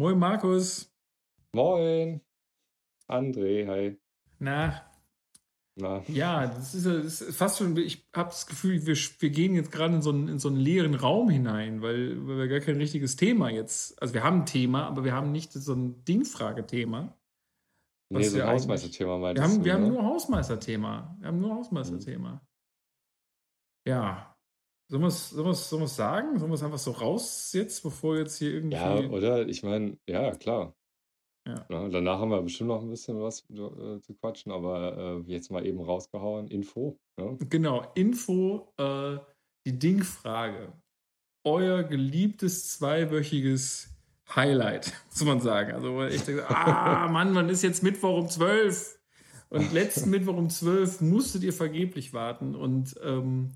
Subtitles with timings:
[0.00, 0.90] Moin Markus.
[1.52, 2.22] Moin.
[3.06, 4.00] André, hi.
[4.38, 4.90] Na.
[5.76, 6.02] Na.
[6.08, 9.70] Ja, das ist, das ist fast schon, ich habe das Gefühl, wir, wir gehen jetzt
[9.70, 12.78] gerade in, so einen, in so einen leeren Raum hinein, weil, weil wir gar kein
[12.78, 17.14] richtiges Thema jetzt, also wir haben ein Thema, aber wir haben nicht so ein Dingfragethema.
[18.08, 19.84] Nee, so ein Hausmeisterthema meinst wir haben, du, Wir ne?
[19.84, 21.14] haben nur Hausmeisterthema.
[21.20, 22.32] Wir haben nur Hausmeisterthema.
[22.32, 22.40] Mhm.
[23.86, 24.29] Ja.
[24.90, 26.38] Sollen wir es sollen sollen sagen?
[26.40, 28.76] Sollen wir es einfach so raus jetzt, bevor jetzt hier irgendwie.
[28.76, 29.46] Ja, oder?
[29.46, 30.74] Ich meine, ja, klar.
[31.46, 31.64] Ja.
[31.70, 31.88] ja.
[31.88, 35.64] danach haben wir bestimmt noch ein bisschen was äh, zu quatschen, aber äh, jetzt mal
[35.64, 36.48] eben rausgehauen.
[36.48, 36.98] Info.
[37.20, 37.36] Ja?
[37.48, 39.18] Genau, Info, äh,
[39.64, 40.72] die Dingfrage.
[41.44, 43.90] Euer geliebtes zweiwöchiges
[44.34, 45.72] Highlight, muss man sagen.
[45.72, 48.98] Also ich denke, ah Mann, wann ist jetzt Mittwoch um 12?
[49.50, 52.56] Und letzten Mittwoch um 12 musstet ihr vergeblich warten.
[52.56, 53.52] Und ähm,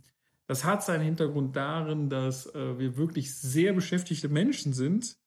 [0.46, 5.18] das hat seinen Hintergrund darin, dass äh, wir wirklich sehr beschäftigte Menschen sind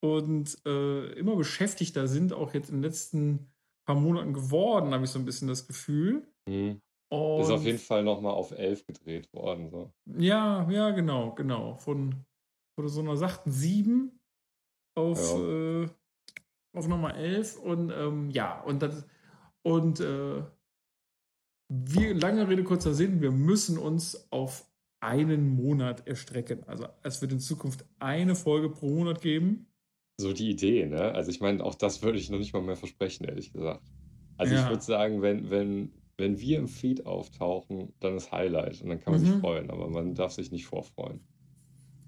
[0.00, 3.52] und äh, immer beschäftigter sind, auch jetzt in den letzten
[3.86, 6.26] paar Monaten geworden, habe ich so ein bisschen das Gefühl.
[6.48, 6.80] Mhm.
[7.10, 9.70] ist auf jeden Fall nochmal auf 11 gedreht worden.
[9.70, 9.92] So.
[10.18, 11.76] Ja, ja, genau, genau.
[11.76, 12.24] Von,
[12.74, 14.20] von so einer sachten 7
[14.94, 15.82] auf, ja.
[15.82, 15.88] äh,
[16.74, 19.06] auf Nummer 11 und ähm, ja, und das
[19.62, 20.42] und äh,
[21.72, 24.66] wie lange Rede, kurzer Sinn, wir müssen uns auf
[25.00, 26.62] einen Monat erstrecken.
[26.66, 29.66] Also es wird in Zukunft eine Folge pro Monat geben.
[30.18, 31.12] So die Idee, ne?
[31.14, 33.90] Also ich meine, auch das würde ich noch nicht mal mehr versprechen, ehrlich gesagt.
[34.36, 34.62] Also ja.
[34.62, 39.00] ich würde sagen, wenn, wenn, wenn wir im Feed auftauchen, dann ist Highlight und dann
[39.00, 39.26] kann man mhm.
[39.26, 41.20] sich freuen, aber man darf sich nicht vorfreuen.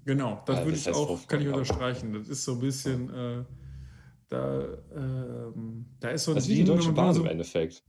[0.05, 2.13] Genau, das also, würde ich auch, kann ich unterstreichen.
[2.13, 3.43] Das ist so ein bisschen, äh,
[4.29, 5.51] da, äh,
[5.99, 7.83] da ist so ein Das ist wie die Deutsche Bahn so, im Endeffekt.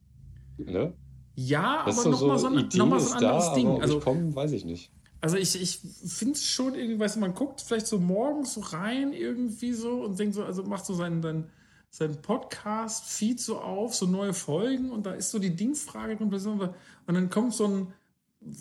[0.57, 0.95] Ne?
[1.37, 3.81] Ja, das aber nochmal so, ein, noch so ein anderes da, Ding.
[3.81, 4.91] Also, kommen, weiß ich nicht.
[5.21, 8.61] Also ich, ich finde es schon irgendwie, weißt du, man guckt vielleicht so morgens so
[8.61, 11.51] rein irgendwie so und denkt so, also macht so seinen, seinen,
[11.91, 17.15] seinen Podcast-Feed so auf, so neue Folgen und da ist so die Dingfrage drin und
[17.15, 17.93] dann kommt so ein,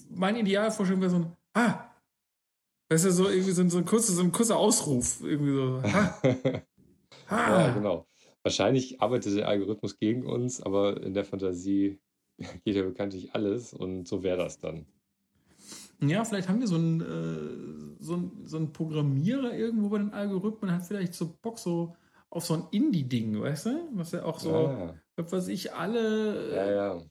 [0.10, 1.86] mein Idealvorstellung wäre so ein, ah,
[2.90, 5.84] weißt du, so irgendwie so ein, so ein, kurzer, so ein kurzer Ausruf, irgendwie so,
[5.94, 6.22] ha,
[7.30, 7.62] ha.
[7.62, 8.08] Ja, genau.
[8.44, 12.00] Wahrscheinlich arbeitet der Algorithmus gegen uns, aber in der Fantasie
[12.66, 14.86] geht ja bekanntlich alles und so wäre das dann.
[16.02, 20.12] Ja, vielleicht haben wir so einen, äh, so, einen, so einen Programmierer irgendwo bei den
[20.14, 21.96] Algorithmen, hat vielleicht so Bock so
[22.30, 23.88] auf so ein Indie-Ding, weißt du?
[23.94, 24.94] Was ja auch so, ja.
[25.16, 27.02] was ich alle ja, ja.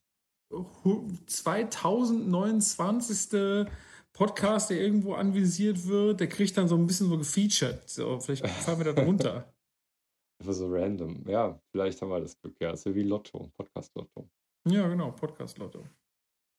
[1.27, 3.67] 2029.
[4.13, 7.89] Podcast, der irgendwo anvisiert wird, der kriegt dann so ein bisschen so gefeatured.
[7.89, 9.53] So, vielleicht fahren wir da drunter.
[10.41, 11.29] Einfach so random.
[11.29, 12.55] Ja, vielleicht haben wir das Glück.
[12.61, 14.31] Ja, ja wie Lotto, Podcast-Lotto.
[14.67, 15.85] Ja, genau, Podcast-Lotto.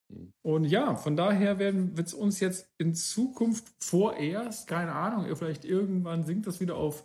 [0.10, 0.34] Mhm.
[0.42, 6.24] Und ja, von daher wird es uns jetzt in Zukunft vorerst, keine Ahnung, vielleicht irgendwann
[6.24, 7.04] sinkt das wieder auf,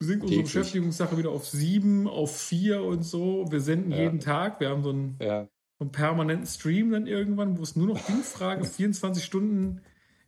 [0.00, 3.46] sinkt unsere Beschäftigungssache wieder auf sieben, auf vier und so.
[3.50, 3.98] Wir senden ja.
[3.98, 5.48] jeden Tag, wir haben so einen, ja.
[5.78, 9.80] so einen permanenten Stream dann irgendwann, wo es nur noch Dingfrage 24 Stunden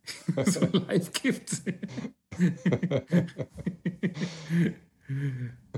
[0.47, 1.63] so live gibt.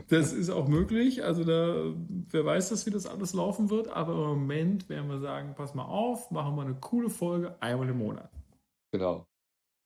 [0.09, 1.25] Das ist auch möglich.
[1.25, 1.95] Also da,
[2.31, 3.89] wer weiß das, wie das alles laufen wird.
[3.89, 7.89] Aber im Moment werden wir sagen, pass mal auf, machen wir eine coole Folge einmal
[7.89, 8.31] im Monat.
[8.93, 9.27] Genau.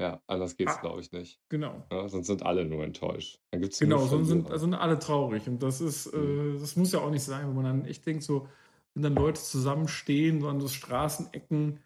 [0.00, 1.40] Ja, anders geht es, ah, glaube ich, nicht.
[1.50, 1.84] Genau.
[1.92, 3.38] Ja, sonst sind alle nur enttäuscht.
[3.50, 5.46] Dann gibt's genau, sonst sind, also sind alle traurig.
[5.46, 6.56] Und das ist, mhm.
[6.56, 8.48] äh, das muss ja auch nicht sein, wenn man dann echt denkt, so,
[8.94, 11.80] wenn dann Leute zusammenstehen, so an so Straßenecken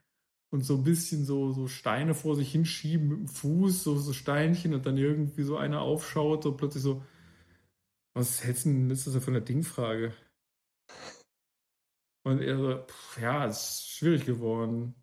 [0.50, 4.12] und so ein bisschen so, so Steine vor sich hinschieben mit dem Fuß, so, so
[4.12, 7.02] Steinchen und dann irgendwie so einer aufschaut und plötzlich so,
[8.14, 10.14] was hältst du denn von der Dingfrage?
[12.26, 14.94] Und er so, pff, ja, es ist schwierig geworden.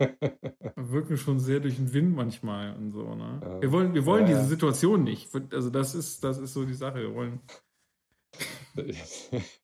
[0.00, 3.40] wir wirken schon sehr durch den Wind manchmal und so, ne?
[3.42, 3.62] Ja.
[3.62, 4.36] Wir wollen, wir wollen ja.
[4.36, 5.34] diese Situation nicht.
[5.52, 7.00] Also das ist, das ist so die Sache.
[7.00, 7.40] Wir wollen.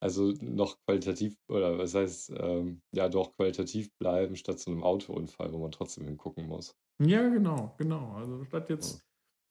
[0.00, 5.50] Also noch qualitativ, oder was heißt, ähm, ja doch qualitativ bleiben, statt zu einem Autounfall,
[5.50, 6.76] wo man trotzdem hingucken muss.
[7.02, 8.12] Ja, genau, genau.
[8.12, 9.02] Also statt jetzt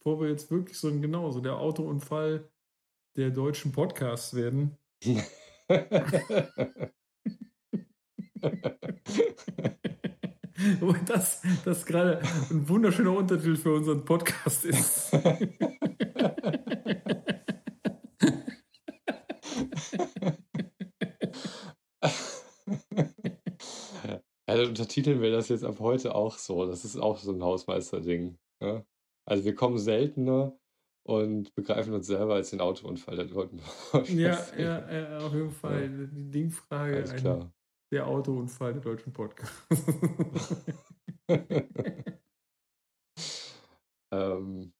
[0.03, 2.49] bevor wir jetzt wirklich so ein, genau, so der Autounfall
[3.15, 4.77] der deutschen Podcasts werden.
[10.79, 15.13] Wobei das, das gerade ein wunderschöner Untertitel für unseren Podcast ist.
[24.45, 26.65] Also untertiteln wir das jetzt ab heute auch so.
[26.65, 28.37] Das ist auch so ein Hausmeister-Ding.
[28.61, 28.85] Ja?
[29.25, 30.57] Also wir kommen seltener
[31.05, 33.61] und begreifen uns selber als den Autounfall der deutschen
[34.17, 35.83] Ja, ja, ja, auf jeden Fall.
[35.83, 36.07] Ja.
[36.07, 36.95] Die Dingfrage.
[36.97, 37.53] Alles klar.
[37.91, 39.53] der Autounfall der deutschen Podcast.
[44.11, 44.73] ähm,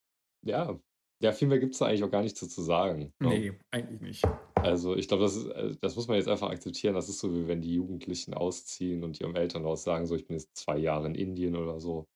[0.46, 0.80] ja,
[1.22, 3.14] Ja, viel mehr gibt es da eigentlich auch gar nicht so zu sagen.
[3.20, 3.30] Ne?
[3.30, 4.26] Nee, eigentlich nicht.
[4.56, 6.96] Also ich glaube, das, äh, das muss man jetzt einfach akzeptieren.
[6.96, 10.38] Das ist so, wie wenn die Jugendlichen ausziehen und ihrem Elternhaus sagen, so, ich bin
[10.38, 12.08] jetzt zwei Jahre in Indien oder so.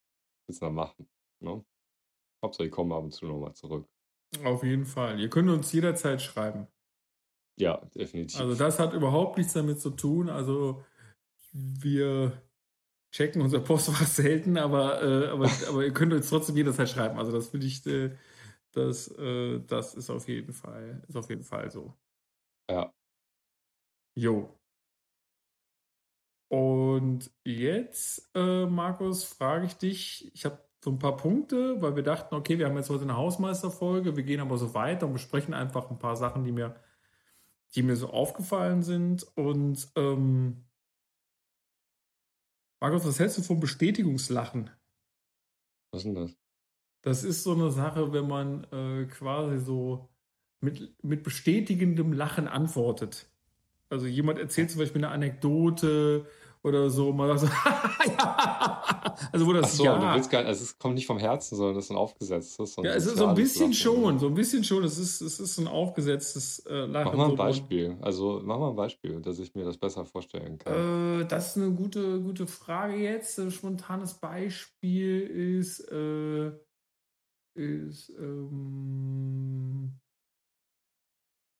[0.48, 1.10] Was dann machen?
[1.42, 1.64] Ne?
[2.48, 3.88] Hauptsache, ich komme ab und zu nochmal zurück.
[4.44, 5.20] Auf jeden Fall.
[5.20, 6.68] Ihr könnt uns jederzeit schreiben.
[7.60, 8.40] Ja, definitiv.
[8.40, 10.30] Also das hat überhaupt nichts damit zu tun.
[10.30, 10.84] Also
[11.54, 12.42] wir
[13.12, 17.18] checken unser Postfach selten, aber, äh, aber, aber ihr könnt uns trotzdem jederzeit schreiben.
[17.18, 18.16] Also das finde ich, äh,
[18.72, 21.94] das, äh, das ist auf jeden Fall, ist auf jeden Fall so.
[22.70, 22.94] Ja.
[24.16, 24.54] Jo.
[26.50, 32.04] Und jetzt, äh, Markus, frage ich dich, ich habe so ein paar Punkte, weil wir
[32.04, 35.54] dachten, okay, wir haben jetzt heute eine Hausmeisterfolge, wir gehen aber so weiter und besprechen
[35.54, 36.76] einfach ein paar Sachen, die mir,
[37.76, 39.26] die mir so aufgefallen sind.
[39.36, 40.66] Und ähm,
[42.80, 44.70] Markus, was hältst du vom Bestätigungslachen?
[45.92, 46.38] Was ist denn das?
[47.02, 50.10] Das ist so eine Sache, wenn man äh, quasi so
[50.60, 53.30] mit, mit bestätigendem Lachen antwortet.
[53.90, 56.28] Also jemand erzählt zum Beispiel eine Anekdote
[56.68, 57.48] oder so, mal so,
[58.20, 59.16] ja.
[59.32, 60.00] Also wo das Ach so, ja.
[60.00, 62.74] du willst gar nicht, also es kommt nicht vom Herzen, sondern das ist ein aufgesetztes.
[62.74, 63.74] So ein ja, es ist so ein bisschen Lachen.
[63.74, 64.84] schon, so ein bisschen schon.
[64.84, 67.12] Es ist, es ist ein aufgesetztes äh, Lachen.
[67.12, 67.98] Mach mal ein Beispiel.
[68.02, 71.22] Also mach mal ein Beispiel, dass ich mir das besser vorstellen kann.
[71.22, 73.40] Äh, das ist eine gute, gute Frage jetzt.
[73.40, 75.22] Ein spontanes Beispiel
[75.60, 76.52] ist, äh,
[77.56, 80.00] ist ähm,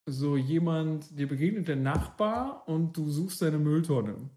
[0.08, 4.30] so jemand, dir begegnet der Nachbar und du suchst deine Mülltonne.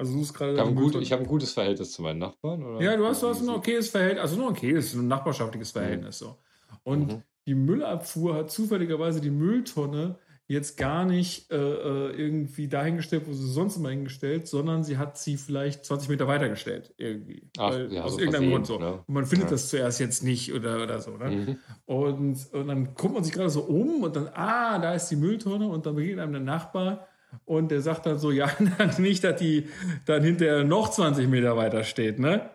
[0.00, 0.54] Also du gerade.
[0.54, 2.82] Ich habe ein, gut, hab ein gutes Verhältnis zu meinen Nachbarn, oder?
[2.82, 6.22] Ja, du hast, du hast ein okayes Verhältnis, also nur ein okayes, ein nachbarschaftliches Verhältnis.
[6.22, 6.24] Mhm.
[6.24, 6.38] So.
[6.84, 7.22] Und mhm.
[7.46, 13.46] die Müllabfuhr hat zufälligerweise die Mülltonne jetzt gar nicht äh, äh, irgendwie dahingestellt, wo sie
[13.46, 17.50] sonst immer hingestellt, sondern sie hat sie vielleicht 20 Meter weitergestellt irgendwie.
[17.58, 18.78] Ach, ja, aus so irgendeinem Grund so.
[18.78, 18.94] Ne?
[19.06, 19.52] Und man findet ja.
[19.52, 21.16] das zuerst jetzt nicht oder, oder so.
[21.18, 21.30] Ne?
[21.30, 21.56] Mhm.
[21.84, 25.16] Und, und dann guckt man sich gerade so um und dann, ah, da ist die
[25.16, 27.06] Mülltonne und dann begegnet einem der Nachbar
[27.44, 28.50] und der sagt dann so, ja,
[28.98, 29.68] nicht, dass die
[30.06, 32.50] dann hinterher noch 20 Meter weiter steht, ne?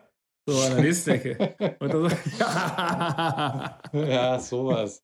[0.47, 1.55] So an der Nächstdecke.
[1.79, 3.79] und dann so, ja.
[3.93, 5.03] ja, sowas.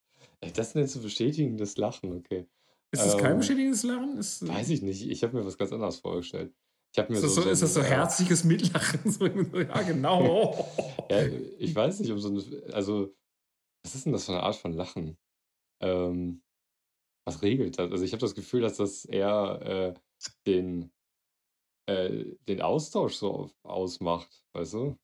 [0.54, 2.48] Das nennt so bestätigendes Lachen, okay.
[2.92, 4.18] Ist das kein ähm, bestätigendes Lachen?
[4.18, 5.10] Ist, weiß ich nicht.
[5.10, 6.54] Ich habe mir was ganz anderes vorgestellt.
[6.94, 9.16] Ich mir ist, das so, so, ist das so herzliches Mitlachen?
[9.54, 10.70] ja, genau.
[11.10, 11.26] ja,
[11.58, 12.74] ich weiß nicht, um so eine.
[12.74, 13.16] Also,
[13.84, 15.18] was ist denn das für eine Art von Lachen?
[15.80, 16.42] Ähm,
[17.26, 17.92] was regelt das?
[17.92, 19.94] Also, ich habe das Gefühl, dass das eher äh,
[20.48, 20.92] den,
[21.88, 24.98] äh, den Austausch so ausmacht, weißt du?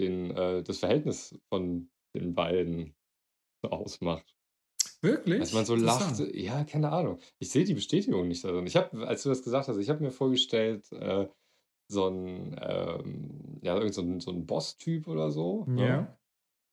[0.00, 2.94] Den, äh, das Verhältnis von den beiden
[3.62, 4.34] so ausmacht.
[5.02, 5.40] Wirklich?
[5.40, 6.18] Dass man so lacht.
[6.34, 7.18] Ja, keine Ahnung.
[7.38, 8.66] Ich sehe die Bestätigung nicht darin.
[8.66, 11.26] Ich habe, als du das gesagt hast, ich habe mir vorgestellt, äh,
[11.90, 15.64] so ein, ähm, ja, irgend so ein, so ein Boss-Typ oder so.
[15.66, 16.18] Ne?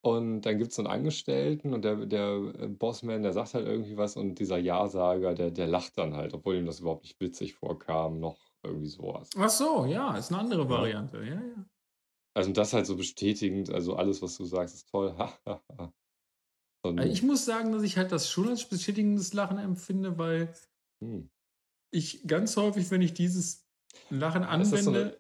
[0.07, 3.67] Und dann gibt es so einen Angestellten und der, der äh, Bossman, der sagt halt
[3.67, 7.19] irgendwie was und dieser Ja-Sager, der, der lacht dann halt, obwohl ihm das überhaupt nicht
[7.19, 9.29] witzig vorkam, noch irgendwie sowas.
[9.37, 11.17] Ach so, ja, ist eine andere Variante.
[11.17, 11.65] Ja, ja.
[12.33, 15.13] Also das halt so bestätigend, also alles, was du sagst, ist toll.
[16.83, 20.53] Also ich muss sagen, dass ich halt das schon als bestätigendes Lachen empfinde, weil
[21.03, 21.29] hm.
[21.91, 23.67] ich ganz häufig, wenn ich dieses
[24.09, 24.81] Lachen anwende.
[24.83, 25.17] So eine...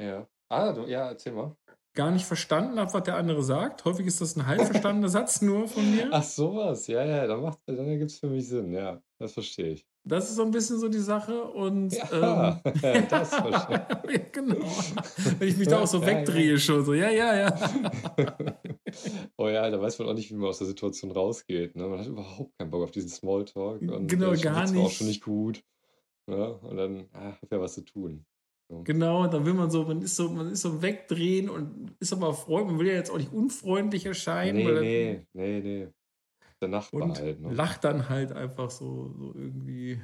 [0.00, 0.28] Ja.
[0.50, 1.56] Ah, du, ja, erzähl mal.
[1.94, 3.84] Gar nicht verstanden habe, was der andere sagt.
[3.84, 6.08] Häufig ist das ein halb verstandener Satz nur von mir.
[6.12, 6.86] Ach, sowas.
[6.86, 8.72] Ja, ja, dann, dann ergibt es für mich Sinn.
[8.72, 9.86] Ja, das verstehe ich.
[10.04, 14.10] Das ist so ein bisschen so die Sache und ja, ähm, das verstehe ich.
[14.14, 14.66] ja, genau.
[15.38, 16.58] Wenn ich mich da auch so ja, wegdrehe ja.
[16.58, 17.58] schon so, ja, ja, ja.
[19.36, 21.76] oh ja, da weiß man auch nicht, wie man aus der Situation rausgeht.
[21.76, 21.86] Ne?
[21.86, 24.80] Man hat überhaupt keinen Bock auf diesen Smalltalk und genau, gar nicht.
[24.80, 25.62] auch schon nicht gut.
[26.26, 26.54] Ne?
[26.54, 28.24] Und dann ah, hat er was zu tun.
[28.84, 32.32] Genau, dann will man so, man ist so, man ist so wegdrehen und ist aber
[32.34, 34.56] freundlich, man will ja jetzt auch nicht unfreundlich erscheinen.
[34.56, 35.88] Nee, nee, nee, nee
[36.60, 37.40] der Nachbar und halt.
[37.40, 37.52] Ne?
[37.52, 40.00] Lacht dann halt einfach so, so irgendwie.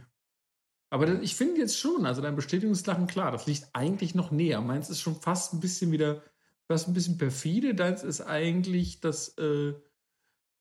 [0.91, 4.61] Aber ich finde jetzt schon, also dein Bestätigungslachen, klar, das liegt eigentlich noch näher.
[4.61, 6.23] Meins ist schon fast ein bisschen wieder,
[6.69, 7.75] fast ein bisschen perfide.
[7.75, 9.75] Deins ist eigentlich das, äh,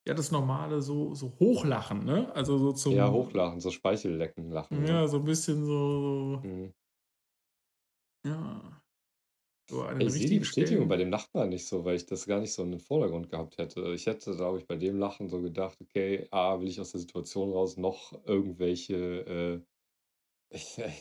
[0.08, 2.34] ja, das normale so, so Hochlachen, ne?
[2.36, 2.94] Also so zum.
[2.94, 4.86] Ja, Hochlachen, so Speichellecken lachen.
[4.86, 5.08] Ja, ne?
[5.08, 6.42] so ein bisschen so.
[6.44, 6.74] Mhm.
[8.26, 8.82] Ja.
[9.70, 10.90] So ich sehe die Bestätigung Stellen.
[10.90, 13.58] bei dem Nachbarn nicht so, weil ich das gar nicht so in den Vordergrund gehabt
[13.58, 13.94] hätte.
[13.94, 17.02] Ich hätte, glaube ich, bei dem Lachen so gedacht, okay, A, will ich aus der
[17.02, 19.64] Situation raus noch irgendwelche,
[20.52, 20.92] äh,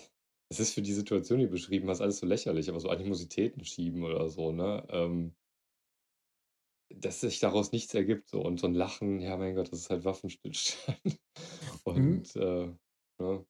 [0.50, 3.64] es ist für die Situation, die du beschrieben hast, alles so lächerlich, aber so Animositäten
[3.64, 4.86] schieben oder so, ne?
[4.88, 5.34] Ähm,
[6.94, 8.40] dass sich daraus nichts ergibt, so.
[8.42, 11.00] Und so ein Lachen, ja, mein Gott, das ist halt Waffenstillstand.
[11.04, 11.18] Mhm.
[11.84, 12.72] Und, äh,
[13.20, 13.46] ne?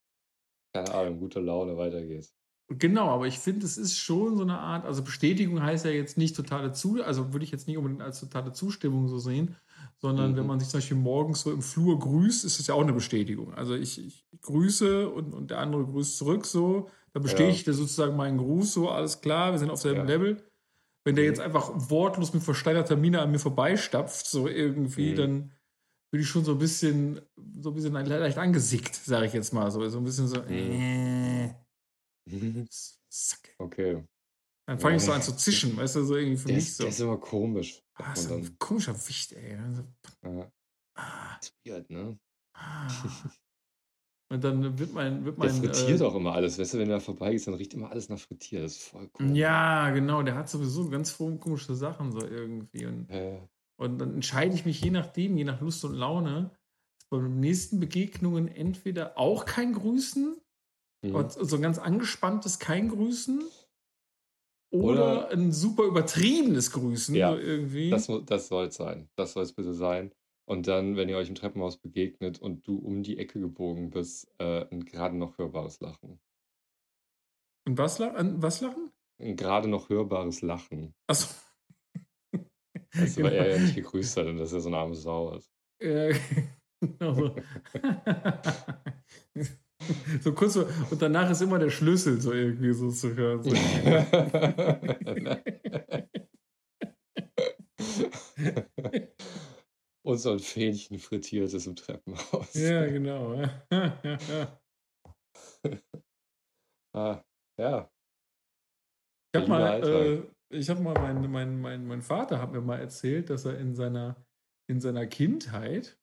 [0.74, 2.34] Keine Ahnung, gute Laune, weiter geht's.
[2.68, 6.16] Genau, aber ich finde, es ist schon so eine Art, also Bestätigung heißt ja jetzt
[6.16, 9.56] nicht totale Zustimmung, also würde ich jetzt nicht unbedingt als totale Zustimmung so sehen,
[9.98, 10.36] sondern mhm.
[10.36, 12.94] wenn man sich zum Beispiel morgens so im Flur grüßt, ist das ja auch eine
[12.94, 13.52] Bestätigung.
[13.54, 17.72] Also ich, ich grüße und, und der andere grüßt zurück so, dann bestätigt ja.
[17.72, 20.06] er sozusagen meinen Gruß so, alles klar, wir sind auf selben ja.
[20.06, 20.42] Level.
[21.04, 21.30] Wenn der mhm.
[21.30, 25.16] jetzt einfach wortlos mit versteinerter Miene an mir vorbeistapft, so irgendwie, mhm.
[25.16, 25.52] dann
[26.10, 27.20] bin ich schon so ein bisschen,
[27.60, 29.70] so ein bisschen leicht angesickt, sage ich jetzt mal.
[29.70, 31.50] So, so ein bisschen so, äh,
[33.58, 34.04] Okay.
[34.66, 36.84] Dann fange ich so an zu zischen, weißt du, so irgendwie für mich ist, so.
[36.84, 37.82] Der ist immer komisch.
[37.94, 39.56] Ah, so ein komischer Wicht, ey.
[39.56, 39.82] Also,
[40.24, 40.50] ja.
[40.96, 41.36] ah.
[41.38, 42.18] Das weird, ne?
[42.54, 42.88] Ah.
[44.30, 45.24] Und dann wird mein.
[45.24, 46.58] Wird mein der frittiert äh, auch immer alles.
[46.58, 48.64] Weißt du, wenn du da vorbeigehst, dann riecht immer alles nach frittiert.
[48.64, 49.36] Das ist voll cool.
[49.36, 50.22] Ja, genau.
[50.22, 52.86] Der hat sowieso ganz komische Sachen so irgendwie.
[52.86, 53.38] Und, äh.
[53.76, 56.50] und dann entscheide ich mich je nachdem, je nach Lust und Laune,
[57.10, 60.36] bei den nächsten Begegnungen entweder auch kein Grüßen,
[61.12, 61.28] mhm.
[61.28, 63.42] so ein ganz angespanntes kein Grüßen
[64.74, 67.14] oder, oder, ein super übertriebenes Grüßen.
[67.14, 67.90] Ja, so irgendwie.
[67.90, 69.08] Das, das soll es sein.
[69.14, 70.12] Das soll es bitte sein.
[70.46, 74.28] Und dann, wenn ihr euch im Treppenhaus begegnet und du um die Ecke gebogen bist,
[74.38, 76.20] äh, ein gerade noch hörbares Lachen.
[77.66, 78.90] Ein was, ein was lachen?
[79.18, 80.94] Ein gerade noch hörbares Lachen.
[81.06, 81.32] Achso.
[82.92, 82.92] Also,
[83.22, 85.50] weil er ja nicht gegrüßt hat und dass er so eine arme Sau ist.
[85.80, 86.10] Ja,
[86.80, 87.34] genau
[90.20, 90.32] so.
[90.32, 93.42] kurz und danach ist immer der Schlüssel so irgendwie so zu hören.
[93.42, 93.50] So.
[100.02, 102.54] und so ein Fähnchen frittiertes im Treppenhaus.
[102.54, 103.42] Ja, genau.
[106.94, 107.22] ah,
[107.58, 107.90] ja.
[109.32, 112.78] Ich habe mal, äh, ich hab mal mein, mein, mein, mein Vater hat mir mal
[112.78, 114.16] erzählt, dass er in seiner,
[114.70, 115.98] in seiner Kindheit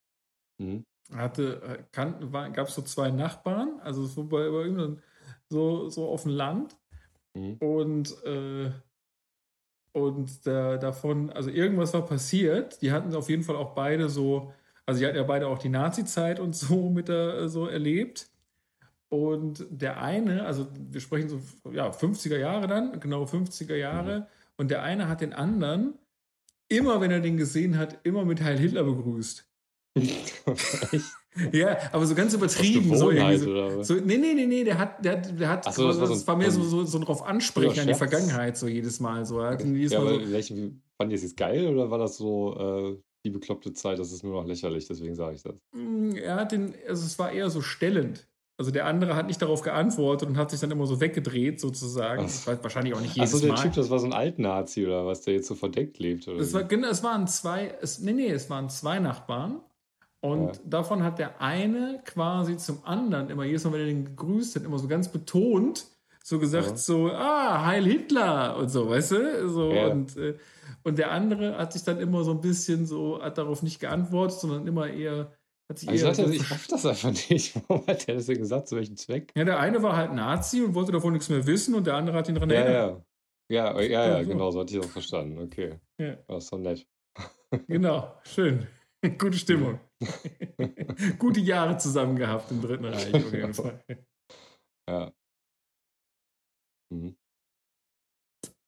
[0.59, 0.83] mhm
[1.15, 1.61] hatte,
[1.93, 4.95] äh, gab es so zwei Nachbarn, also so bei, bei
[5.49, 6.77] so, so auf dem Land.
[7.33, 7.55] Mhm.
[7.59, 8.71] Und, äh,
[9.93, 12.81] und der, davon, also irgendwas war passiert.
[12.81, 14.53] Die hatten auf jeden Fall auch beide so,
[14.85, 18.29] also die hatten ja beide auch die Nazi-Zeit und so mit der, so erlebt.
[19.09, 21.41] Und der eine, also wir sprechen so,
[21.71, 24.21] ja, 50er Jahre dann, genau 50er Jahre.
[24.21, 24.25] Mhm.
[24.55, 25.95] Und der eine hat den anderen
[26.69, 29.50] immer, wenn er den gesehen hat, immer mit Heil Hitler begrüßt.
[31.51, 32.95] ja, aber so ganz übertrieben.
[32.95, 36.07] So, so, so, nee, nee, nee, nee, der hat, der, der hat, so, das, war,
[36.07, 39.25] so, das war mehr so, so, so drauf ansprechen an die Vergangenheit, so jedes Mal.
[39.25, 39.43] So.
[39.43, 43.01] Jedes ja, Mal aber welchen, fand ihr es jetzt geil oder war das so äh,
[43.25, 45.61] die bekloppte Zeit, das ist nur noch lächerlich, deswegen sage ich das?
[45.73, 48.27] Mm, er hat den, also es war eher so stellend.
[48.57, 52.21] Also der andere hat nicht darauf geantwortet und hat sich dann immer so weggedreht, sozusagen.
[52.23, 53.61] Das war wahrscheinlich auch nicht jedes Achso, der Mal.
[53.63, 56.27] Typ, das war so ein Alt-Nazi oder was, der jetzt so verdeckt lebt?
[56.27, 59.61] Oder es, war, genau, es waren zwei, es, nee, nee, es waren zwei Nachbarn.
[60.21, 60.61] Und ja.
[60.65, 64.63] davon hat der eine quasi zum anderen immer jedes Mal, wenn er den gegrüßt hat,
[64.63, 65.87] immer so ganz betont
[66.23, 66.77] so gesagt, ja.
[66.77, 69.49] so, ah, Heil Hitler und so, weißt du?
[69.49, 69.87] So, ja.
[69.87, 70.35] und, äh,
[70.83, 74.39] und der andere hat sich dann immer so ein bisschen so, hat darauf nicht geantwortet,
[74.39, 75.31] sondern immer eher,
[75.67, 76.11] hat sich also eher.
[76.11, 77.55] Ich, dachte, ich raff das einfach nicht.
[77.67, 78.67] Warum hat der das denn gesagt?
[78.67, 79.31] Zu welchem Zweck?
[79.35, 82.17] Ja, der eine war halt Nazi und wollte davon nichts mehr wissen und der andere
[82.17, 83.03] hat ihn daran ja, erinnert.
[83.49, 85.39] Ja, ja, ja, ja, genau, so hatte ich auch verstanden.
[85.39, 85.79] Okay.
[85.97, 86.15] Ja.
[86.27, 86.87] Das ist doch nett.
[87.67, 88.67] Genau, schön.
[89.17, 89.79] Gute Stimmung.
[91.19, 93.83] Gute Jahre zusammen gehabt im Dritten Reich, auf jeden Fall.
[94.89, 95.13] Ja.
[96.91, 97.15] Mhm.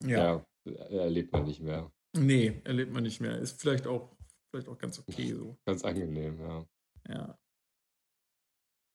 [0.03, 0.45] Ja.
[0.65, 0.73] ja.
[0.89, 1.91] Erlebt man nicht mehr.
[2.15, 3.37] Nee, erlebt man nicht mehr.
[3.39, 4.15] Ist vielleicht auch,
[4.51, 5.57] vielleicht auch ganz okay so.
[5.65, 6.65] Ganz angenehm, ja.
[7.09, 7.39] Ja.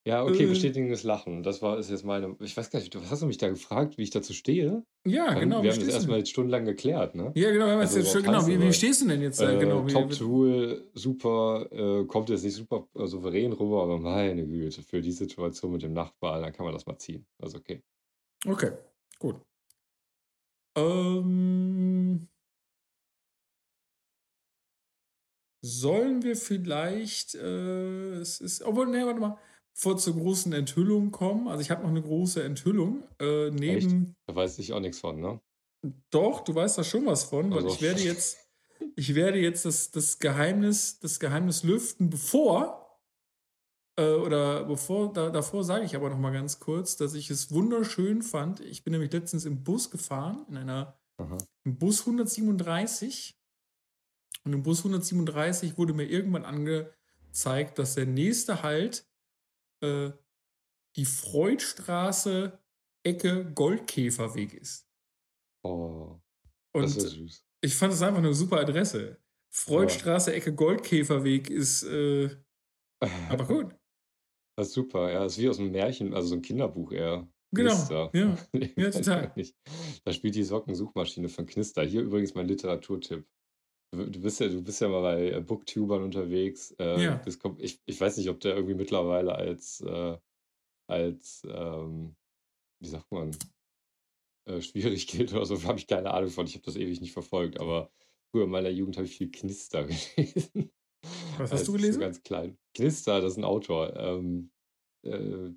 [0.04, 1.42] Ja, okay, äh, bestätigendes Lachen.
[1.42, 2.36] Das war ist jetzt meine.
[2.40, 4.82] Ich weiß gar nicht, du hast du mich da gefragt, wie ich dazu stehe?
[5.04, 5.62] Ja, Dann, genau.
[5.62, 7.32] Wir haben das erstmal jetzt stundenlang geklärt, ne?
[7.34, 8.46] Ja, genau, also, jetzt genau.
[8.46, 9.40] Wie, wie, stehst du denn jetzt?
[9.40, 14.46] Äh, genau, Top Tool, super, äh, kommt jetzt nicht super äh, souverän rüber, aber meine
[14.46, 17.26] Güte, für die Situation mit dem Nachbarn, dann kann man das mal ziehen.
[17.38, 17.82] Also okay.
[18.46, 18.72] Okay,
[19.18, 19.36] gut.
[20.76, 22.28] Ähm,
[25.60, 29.38] sollen wir vielleicht, äh, es ist, obwohl, ne, warte mal
[29.78, 31.46] vor zur großen Enthüllung kommen.
[31.46, 33.04] Also ich habe noch eine große Enthüllung.
[33.20, 34.06] Äh, neben.
[34.06, 34.16] Echt?
[34.26, 35.40] Da weiß ich auch nichts von, ne?
[36.10, 37.68] Doch, du weißt da schon was von, weil also.
[37.68, 38.38] ich werde jetzt,
[38.96, 43.00] ich werde jetzt das, das Geheimnis, das Geheimnis lüften, bevor
[43.96, 47.52] äh, oder bevor, da, davor sage ich aber noch mal ganz kurz, dass ich es
[47.52, 48.58] wunderschön fand.
[48.58, 51.38] Ich bin nämlich letztens im Bus gefahren, in einer Aha.
[51.64, 53.38] im Bus 137.
[54.44, 59.07] Und im Bus 137 wurde mir irgendwann angezeigt, dass der nächste Halt
[59.82, 60.10] äh,
[60.96, 62.58] die Freudstraße
[63.04, 64.88] Ecke Goldkäferweg ist.
[65.64, 66.20] Oh,
[66.72, 67.44] das ist süß.
[67.60, 69.18] Ich fand es einfach eine super Adresse.
[69.50, 72.36] Freudstraße Ecke Goldkäferweg ist äh,
[73.28, 73.74] aber gut.
[74.56, 75.20] Das ist super, ja.
[75.20, 77.28] Das ist wie aus einem Märchen, also so ein Kinderbuch eher.
[77.52, 78.10] Genau.
[78.12, 78.36] Ja,
[78.76, 79.32] ja total.
[80.04, 81.82] Da spielt die Sockensuchmaschine von Knister.
[81.84, 83.26] Hier übrigens mein Literaturtipp.
[83.92, 86.72] Du bist ja, du bist ja mal bei äh, Booktubern unterwegs.
[86.78, 87.22] Äh, Ja.
[87.40, 90.16] kommt, ich, ich weiß nicht, ob der irgendwie mittlerweile als, äh,
[90.88, 92.16] als ähm,
[92.80, 93.30] wie sagt man,
[94.46, 96.46] äh, schwierig gilt oder so, habe ich keine Ahnung von.
[96.46, 97.90] Ich habe das ewig nicht verfolgt, aber
[98.30, 99.84] früher in meiner Jugend habe ich viel Knister
[100.16, 100.70] gelesen.
[101.38, 102.00] Was hast du Als so gelesen?
[102.00, 102.58] ganz klein.
[102.74, 103.94] Knister, das ist ein Autor.
[103.96, 104.50] Ähm,
[105.04, 105.50] äh,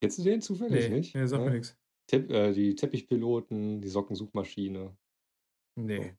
[0.00, 1.14] kennst du den zufällig Nee, nicht?
[1.14, 1.56] nee, sagt mir Ne?
[1.56, 1.76] nichts.
[2.08, 4.96] Tepp, äh, die Teppichpiloten, die Sockensuchmaschine.
[5.76, 5.82] So.
[5.82, 5.98] Nee.
[5.98, 6.16] Nee?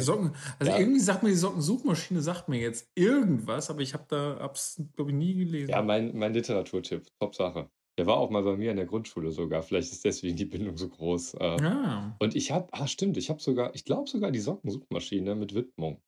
[0.00, 4.04] Socken, also Ja, irgendwie sagt mir die Sockensuchmaschine, sagt mir jetzt irgendwas, aber ich habe
[4.08, 5.86] da, hab's, glaube ich, nie ja gelesen.
[5.86, 7.06] mein, mein Literaturtipp.
[7.20, 7.70] Top Sache.
[7.98, 9.62] Der war auch mal bei mir in der Grundschule sogar.
[9.62, 11.34] Vielleicht ist deswegen die Bindung so groß.
[11.40, 15.54] Ah, und ich habe, ah, stimmt, ich habe sogar, ich glaube sogar die Sockensuchmaschine mit
[15.54, 16.00] Widmung.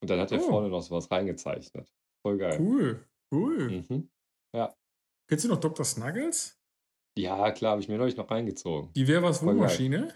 [0.00, 1.92] Und dann hat er oh, vorne noch sowas reingezeichnet.
[2.24, 2.58] Voll geil.
[2.60, 3.84] cool, cool.
[3.88, 4.10] Mhm.
[4.54, 4.72] Ja.
[5.28, 5.84] Kennst du noch Dr.
[5.84, 6.60] Snuggles?
[7.18, 8.92] Ja, klar, habe ich mir neulich noch reingezogen.
[8.94, 9.44] Die Wer was.
[9.44, 10.12] Wohnmaschine?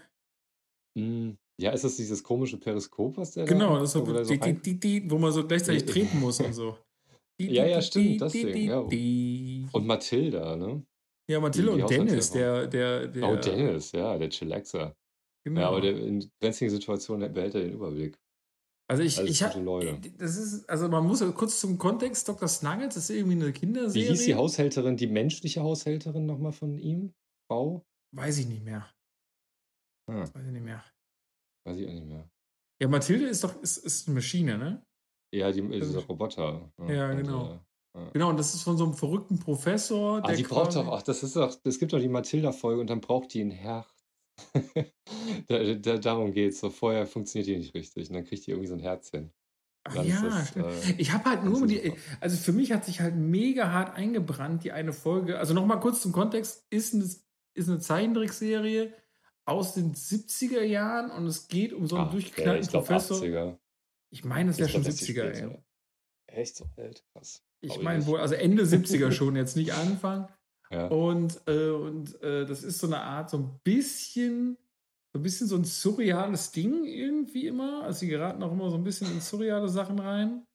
[0.97, 4.13] Mm, Ja, ist das dieses komische Periskop, was der da Genau, hat, das ist so,
[4.13, 6.77] der die, die, die, die, wo man so gleichzeitig treten muss und so.
[7.39, 8.79] Die, ja, ja, stimmt, das Ding, ja.
[8.79, 10.85] Und Mathilda, ne?
[11.29, 12.69] Ja, die und Dennis, Haushaltshilfe.
[12.69, 14.95] der, der, Oh, der, Dennis, ja, der Chillaxer.
[15.47, 16.05] Ja, aber der, genau.
[16.05, 18.17] in brenzligen Situationen behält er den Überblick.
[18.89, 22.47] Also ich, Alles ich habe, das ist, also man muss kurz zum Kontext, Dr.
[22.47, 24.35] Snuggles ist irgendwie eine Wie hieß die Kinderserie.
[24.35, 27.13] Haushälterin, die menschliche Haushälterin nochmal von ihm?
[27.47, 27.85] Frau?
[28.15, 28.89] Weiß ich nicht mehr.
[30.09, 30.83] Ah, Weiß ich nicht mehr.
[31.69, 32.29] Weiß ich auch nicht mehr.
[32.81, 34.85] Ja, Mathilde ist doch, ist, ist eine Maschine, ne?
[35.33, 36.71] Ja, die, Das dieser Roboter.
[36.79, 37.45] Ja, ja, und, genau.
[37.95, 38.09] äh, ja.
[38.13, 41.01] Genau, und das ist von so einem verrückten Professor, Ah, der die braucht doch, ach,
[41.03, 43.87] das ist doch, es gibt doch die Mathilda-Folge und dann braucht die ein Herz.
[45.47, 46.59] da, da, darum geht's.
[46.61, 49.31] So vorher funktioniert die nicht richtig und dann kriegt die irgendwie so ein Herzchen.
[49.83, 50.65] Ach ja, das, stimmt.
[50.65, 54.63] äh, Ich habe halt nur die, also für mich hat sich halt mega hart eingebrannt,
[54.63, 55.39] die eine Folge.
[55.39, 58.93] Also nochmal kurz zum Kontext, ist eine, ist eine Zeichentrickserie
[59.49, 63.17] aus den 70er Jahren und es geht um so einen nee, durchgeknallten ich glaube Professor.
[63.17, 63.57] 80er.
[64.11, 65.57] Ich meine, es wäre Ich schon glaube, das ist die 70er, ey.
[66.27, 67.03] Echt so alt?
[67.13, 67.43] Krass.
[67.61, 70.29] Ich meine wohl, also Ende 70er schon, jetzt nicht Anfang.
[70.71, 70.85] Ja.
[70.85, 74.55] Und, äh, und äh, das ist so eine Art, so ein bisschen,
[75.11, 77.81] so ein bisschen so ein surreales Ding irgendwie immer.
[77.85, 80.45] Also sie geraten auch immer so ein bisschen in surreale Sachen rein.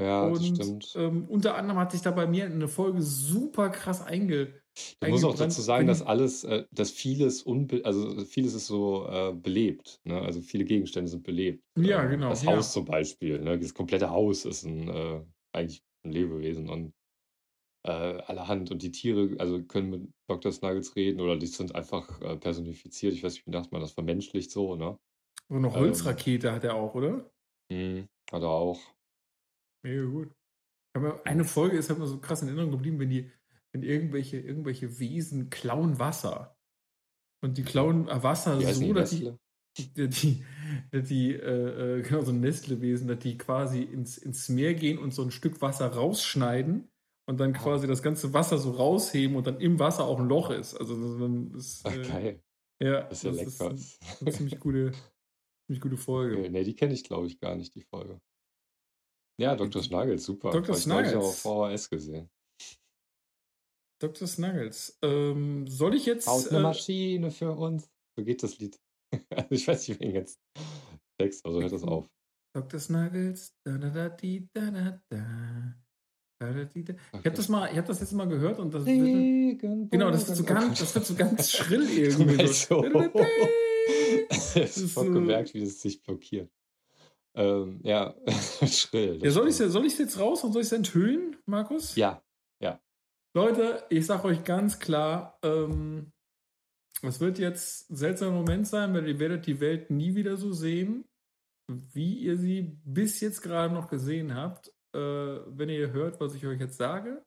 [0.00, 0.92] Ja, das Und stimmt.
[0.96, 4.59] ähm, unter anderem hat sich da bei mir eine Folge super krass einge,
[5.02, 8.66] Ich muss auch dazu sagen, dass Wenn, alles, äh, dass vieles unbe also vieles ist
[8.66, 10.00] so äh, belebt.
[10.04, 10.20] Ne?
[10.20, 11.62] Also viele Gegenstände sind belebt.
[11.76, 12.46] ja, Ähm, genau, das ja.
[12.46, 13.58] Haus zum Beispiel, ne?
[13.58, 16.94] Das komplette Haus ist ein äh, eigentlich ein Lebewesen und
[17.84, 18.70] äh, allerhand.
[18.70, 20.52] Und die Tiere, also können mit Dr.
[20.52, 23.14] Snuggles reden oder die sind einfach äh, personifiziert.
[23.14, 24.98] Ich weiß nicht, wie sagt man das, vermenschlicht so, ne?
[25.50, 27.30] So eine Ähm, Holzrakete hat er auch, oder?
[27.70, 28.80] mh, hat er auch.
[29.82, 30.32] Mega gut.
[30.94, 33.30] Aber eine Folge ist halt mir so krass in Erinnerung geblieben, wenn die,
[33.72, 36.56] wenn irgendwelche, irgendwelche Wesen klauen Wasser.
[37.42, 39.32] Und die klauen äh, Wasser heißen so, die dass die,
[39.94, 40.44] die, die,
[40.92, 45.14] die äh, äh, genau so ein Nestlewesen, dass die quasi ins, ins Meer gehen und
[45.14, 46.90] so ein Stück Wasser rausschneiden
[47.26, 50.50] und dann quasi das ganze Wasser so rausheben und dann im Wasser auch ein Loch
[50.50, 50.74] ist.
[50.74, 52.42] Also das, das ah, äh, geil.
[52.82, 53.70] ja, Das ist ja das ist lecker.
[53.70, 53.80] eine,
[54.20, 54.92] eine ziemlich gute,
[55.66, 56.38] ziemlich gute Folge.
[56.38, 58.20] Okay, nee, die kenne ich, glaube ich, gar nicht, die Folge.
[59.38, 59.82] Ja, Dr.
[59.82, 60.50] Snuggles, super.
[60.50, 60.68] Dr.
[60.68, 61.32] Habe ich neulich auch.
[61.32, 62.28] VHS gesehen.
[64.00, 64.26] Dr.
[64.26, 64.98] Snuggles.
[65.02, 66.26] Ähm, soll ich jetzt.
[66.26, 67.88] Baut eine Äh, Maschine für uns.
[68.16, 68.78] So geht das Lied.
[69.30, 70.40] Also ich weiß nicht wegen jetzt
[71.18, 72.08] Text, also hört das auf.
[72.54, 72.78] Dr.
[72.80, 73.54] Snuggles.
[73.64, 75.76] Da, da, da, di, da, da, da.
[76.42, 76.86] Ich
[77.26, 80.38] habe das mal, ich habe das jetzt mal gehört und das wird, genau, das wird
[80.38, 82.52] so ganz, das wird so ganz schrill irgendwie so.
[82.52, 82.80] so.
[82.82, 83.26] Da, da, da, da.
[84.30, 85.12] Es Das ist voll so.
[85.12, 86.50] gemerkt, wie das sich blockiert.
[87.34, 88.14] Ähm, ja,
[88.66, 91.94] schrill, Ja, soll ich ich jetzt raus und soll ich es enthüllen, Markus?
[91.96, 92.22] Ja.
[93.32, 96.12] Leute, ich sag euch ganz klar, ähm,
[97.02, 100.52] es wird jetzt ein seltsamer Moment sein, weil ihr werdet die Welt nie wieder so
[100.52, 101.04] sehen,
[101.68, 104.72] wie ihr sie bis jetzt gerade noch gesehen habt.
[104.94, 107.24] Äh, wenn ihr hört, was ich euch jetzt sage.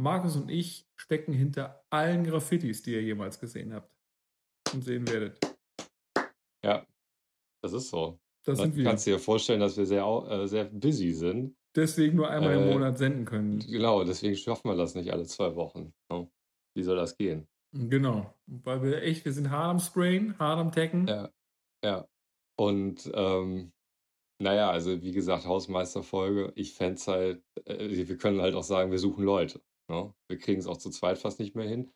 [0.00, 3.92] Markus und ich stecken hinter allen Graffitis, die ihr jemals gesehen habt
[4.72, 5.38] und sehen werdet.
[6.64, 6.86] Ja,
[7.62, 8.18] das ist so.
[8.44, 8.84] Das Dann sind wir.
[8.84, 11.57] kannst du dir vorstellen, dass wir sehr, äh, sehr busy sind.
[11.76, 13.58] Deswegen nur einmal im Äh, Monat senden können.
[13.60, 15.92] genau, deswegen schaffen wir das nicht alle zwei Wochen.
[16.10, 16.26] Ja.
[16.76, 17.46] Wie soll das gehen?
[17.72, 18.32] Genau.
[18.46, 21.06] Weil wir echt, wir sind hart am Sprayen, hart am Tacken.
[21.06, 21.30] Ja,
[21.84, 22.06] ja.
[22.58, 23.72] Und ähm,
[24.40, 28.90] naja, also wie gesagt, Hausmeisterfolge, ich fände es halt, äh, wir können halt auch sagen,
[28.90, 29.60] wir suchen Leute.
[29.90, 30.12] Ne?
[30.28, 31.90] Wir kriegen es auch zu zweit fast nicht mehr hin.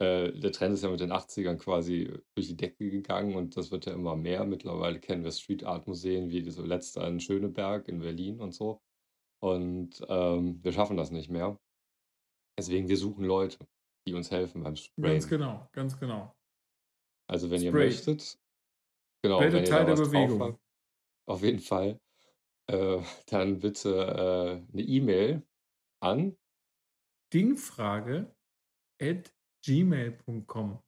[0.00, 3.70] Äh, der Trend ist ja mit den 80ern quasi durch die Decke gegangen und das
[3.72, 4.44] wird ja immer mehr.
[4.44, 8.80] Mittlerweile kennen wir Street Art Museen wie so letzte in Schöneberg in Berlin und so.
[9.40, 11.58] Und ähm, wir schaffen das nicht mehr.
[12.58, 13.58] Deswegen, wir suchen Leute,
[14.06, 15.28] die uns helfen beim Ganz Sprayen.
[15.28, 16.34] genau, ganz genau.
[17.30, 17.86] Also wenn ihr Spray.
[17.86, 18.38] möchtet,
[19.22, 20.42] genau, Werdet wenn ihr Teil da der was drauf Bewegung.
[20.42, 20.60] habt.
[21.28, 22.00] auf jeden Fall,
[22.68, 25.46] äh, dann bitte äh, eine E-Mail
[26.00, 26.36] an
[27.32, 28.34] Dingfrage
[29.00, 29.32] at
[29.64, 30.82] gmail.com.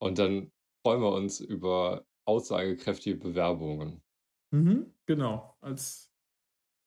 [0.00, 0.50] Und dann
[0.84, 4.02] freuen wir uns über aussagekräftige Bewerbungen.
[4.52, 6.11] Mhm, genau, als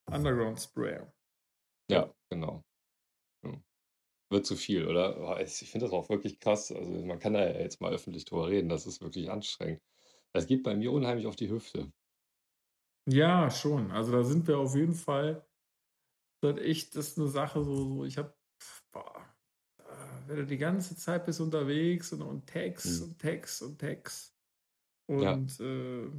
[0.08, 1.14] Underground Sprayer.
[1.90, 2.64] Ja, genau.
[3.44, 3.62] Ja.
[4.32, 5.42] Wird zu viel, oder?
[5.42, 6.72] Ich finde das auch wirklich krass.
[6.72, 8.70] Also man kann da ja jetzt mal öffentlich drüber reden.
[8.70, 9.82] Das ist wirklich anstrengend.
[10.34, 11.92] Das geht bei mir unheimlich auf die Hüfte.
[13.08, 13.92] Ja, schon.
[13.92, 15.48] Also da sind wir auf jeden Fall.
[16.42, 18.36] Das ist echt, das ist eine Sache so, so ich habe,
[20.28, 23.08] wenn du die ganze Zeit bist unterwegs und, und Text Mhm.
[23.10, 24.36] und Text und Text.
[25.08, 25.34] Ja.
[25.34, 26.12] Und äh,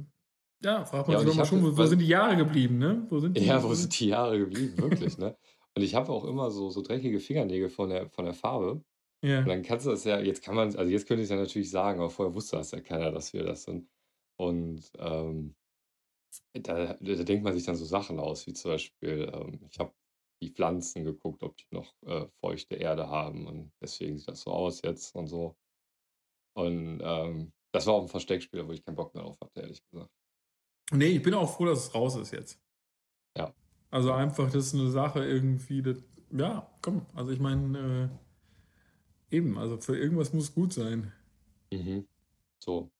[0.63, 3.05] ja, fragt man Ja, sich und mal schon, wo, wo sind die Jahre geblieben, ne?
[3.09, 4.79] Wo sind die, ja, wo sind die Jahre geblieben?
[4.79, 5.37] Wirklich, ne?
[5.75, 8.71] Und ich habe auch immer so, so dreckige Fingernägel von der, von der Farbe.
[8.71, 8.83] Und
[9.21, 9.51] Ja.
[9.51, 11.71] dann kannst du das ja, jetzt kann man, also jetzt könnte ich es ja natürlich
[11.71, 13.89] sagen, aber vorher wusste das ja keiner, dass wir das sind.
[14.37, 15.55] Und ähm,
[16.53, 19.93] da, da denkt man sich dann so Sachen aus, wie zum Beispiel, ähm, ich habe
[20.41, 24.51] die Pflanzen geguckt, ob die noch äh, feuchte Erde haben und deswegen sieht das so
[24.51, 25.57] aus jetzt und so.
[26.55, 29.83] Und ähm, das war auch ein Versteckspiel, wo ich keinen Bock mehr drauf hatte, ehrlich
[29.91, 30.11] gesagt.
[30.91, 32.59] Nee, ich bin auch froh, dass es raus ist jetzt.
[33.37, 33.53] Ja,
[33.91, 35.97] Also einfach, das ist eine Sache irgendwie, das,
[36.31, 38.11] ja, komm, also ich meine,
[39.31, 41.11] äh, eben, also für irgendwas muss gut sein.
[41.71, 42.07] mhm.
[42.59, 42.91] so.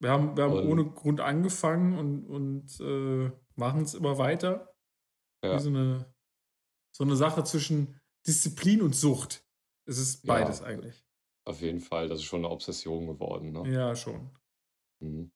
[0.00, 4.72] Wir haben, wir haben ohne Und Grund angefangen und, und äh, machen es immer weiter.
[5.42, 6.14] Wie ja, so eine,
[6.92, 9.44] so eine Sache zwischen Disziplin und Sucht.
[9.86, 11.04] Es ist beides ja, eigentlich.
[11.44, 13.72] auf jeden Fall, das ist schon eine Obsession geworden, ne?
[13.72, 14.30] Ja, schon.
[15.00, 15.32] Mhm.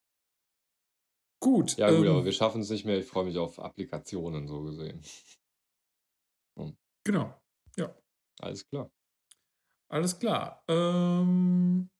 [1.43, 2.99] Gut, Ja, gut, aber ähm, wir schaffen es nicht mehr.
[2.99, 5.03] Ich freue mich auf Applikationen, so gesehen.
[6.57, 7.35] Hm, genau.
[7.77, 7.93] Ja,
[8.41, 8.91] alles klar.
[9.91, 10.63] alles klar.
[10.69, 11.91] Ähm,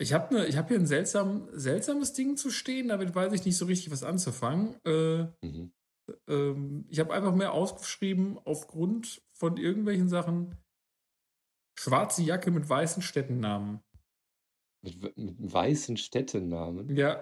[0.00, 3.44] ich habe ne, ich hab hier ein seltsam, seltsames Ding zu stehen, damit weiß ich
[3.44, 4.78] nicht so richtig, was anzufangen.
[4.84, 5.72] Äh, Mhm.
[6.28, 10.56] ähm, ich habe einfach mehr ausgeschrieben aufgrund von irgendwelchen Sachen.
[11.76, 13.80] Schwarze Jacke mit weißen Städtennamen.
[14.84, 16.94] Mit, mit weißen Städtenamen.
[16.96, 17.20] Ja,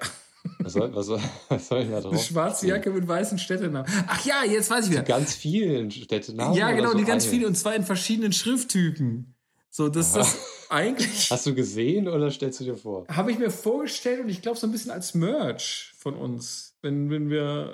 [0.61, 2.69] Was soll, was soll, was soll denn da eine drauf schwarze stehen?
[2.71, 3.91] Jacke mit weißen Städtenamen.
[4.07, 5.03] Ach ja, jetzt weiß ich wieder.
[5.03, 7.49] ganz vielen Städtenamen Ja, genau, so die ganz viele eine?
[7.49, 9.35] und zwar in verschiedenen Schrifttypen.
[9.73, 10.19] So, dass Aha.
[10.21, 10.37] das
[10.69, 13.07] eigentlich Hast du gesehen oder stellst du dir vor?
[13.09, 17.09] habe ich mir vorgestellt und ich glaube so ein bisschen als Merch von uns, wenn,
[17.11, 17.73] wenn wir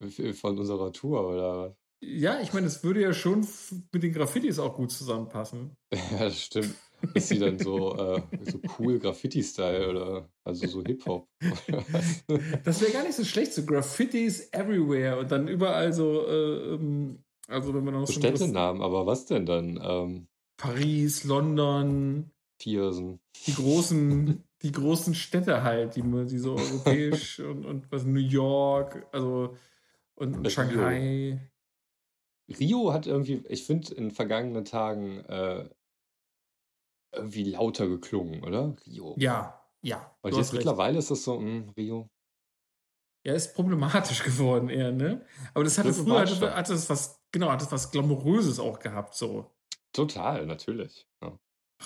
[0.00, 1.72] Äh, Von unserer Tour oder was?
[2.00, 3.46] ja, ich meine, es würde ja schon
[3.92, 5.76] mit den Graffitis auch gut zusammenpassen.
[6.12, 6.74] Ja, das stimmt.
[7.14, 11.28] Ist sie dann so, äh, so cool Graffiti-Style oder also so Hip-Hop?
[12.64, 17.24] Das wäre gar nicht so schlecht, so Graffitis everywhere und dann überall so, äh, ähm,
[17.48, 19.80] also wenn man noch So Städtenamen, aber was denn dann?
[19.82, 23.20] Ähm, Paris, London, Viersen.
[23.46, 29.06] die großen, die großen Städte halt, die, die so europäisch und, und was New York,
[29.12, 29.56] also
[30.14, 30.50] und, und Rio.
[30.50, 31.50] Shanghai.
[32.48, 35.68] Rio hat irgendwie, ich finde, in vergangenen Tagen äh,
[37.16, 38.74] irgendwie lauter geklungen, oder?
[38.86, 39.14] Rio.
[39.18, 42.08] Ja, ja, du jetzt mittlerweile ist das so, mh, Rio.
[43.26, 45.24] Ja, ist problematisch geworden eher, ne?
[45.54, 49.14] Aber das hatte früher, hatte, hatte es was, genau, hat es was Glamouröses auch gehabt,
[49.14, 49.50] so.
[49.92, 51.06] Total, natürlich.
[51.22, 51.38] Ja.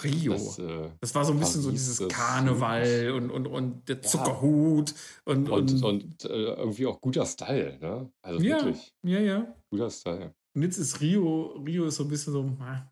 [0.02, 0.32] Rio.
[0.32, 3.88] Das, äh, Das war so ein bisschen so Paris, dieses das- Karneval und, und, und
[3.88, 4.02] der Ja.
[4.02, 8.10] Zuckerhut und, und und, und äh, irgendwie auch guter Style, ne?
[8.22, 9.54] Also ja, wirklich, ja, ja.
[9.70, 10.34] guter Style.
[10.54, 12.90] Und jetzt ist Rio, Rio ist so ein bisschen so, ah,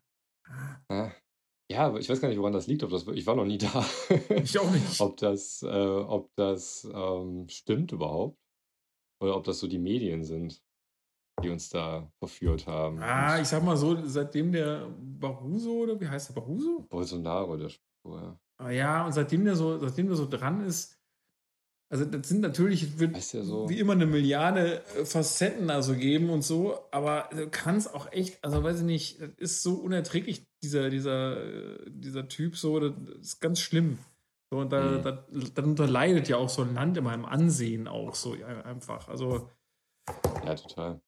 [0.89, 1.11] ah,
[1.69, 1.95] Ja.
[1.97, 2.83] Ich weiß gar nicht, woran das liegt.
[2.83, 3.85] Ob das, ich war noch nie da.
[4.29, 5.01] ich auch nicht.
[5.01, 8.37] ob das, äh, ob das ähm, stimmt überhaupt.
[9.19, 10.61] Oder ob das so die Medien sind,
[11.43, 12.99] die uns da verführt haben.
[13.01, 16.85] Ah, ich sag mal so, seitdem der Baruso, oder wie heißt der Baruso?
[16.89, 18.39] Bolsonaro, der Spruch, ja.
[18.59, 20.97] Ah, ja, und seitdem der so, seitdem der so dran ist,
[21.89, 23.69] also das sind natürlich, wird ja so.
[23.69, 28.43] wie immer eine Milliarde äh, Facetten also geben und so, aber du kannst auch echt,
[28.43, 31.43] also weiß ich nicht, das ist so unerträglich, dieser, dieser,
[31.85, 33.99] äh, dieser Typ so, das ist ganz schlimm.
[34.49, 35.01] So, und da, Mhm.
[35.03, 35.11] da,
[35.55, 39.07] darunter leidet ja auch so ein Land immer im Ansehen auch so einfach.
[39.09, 39.49] Also,
[40.45, 41.01] Ja, total.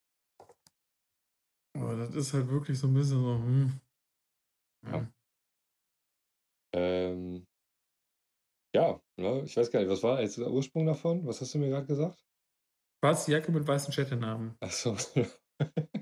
[1.75, 3.79] aber das ist halt wirklich so ein bisschen so, hm.
[4.85, 5.11] Ja.
[6.73, 7.45] Ähm,
[8.75, 11.25] ja, ne, ich weiß gar nicht, was war jetzt der Ursprung davon?
[11.25, 12.23] Was hast du mir gerade gesagt?
[13.01, 14.55] Schwarze Jacke mit weißen Städtenamen.
[14.59, 14.95] Achso.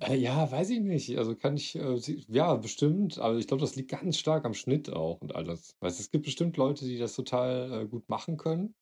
[0.00, 1.16] äh, ja, weiß ich nicht.
[1.18, 4.54] Also kann ich, äh, sie- ja, bestimmt, aber ich glaube, das liegt ganz stark am
[4.54, 5.76] Schnitt auch und alles.
[5.80, 8.74] Weißt, es gibt bestimmt Leute, die das total äh, gut machen können.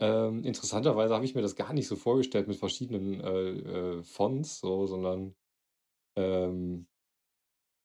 [0.00, 4.58] Ähm, interessanterweise habe ich mir das gar nicht so vorgestellt mit verschiedenen äh, äh, Fonts,
[4.60, 5.34] so, sondern
[6.16, 6.86] ähm,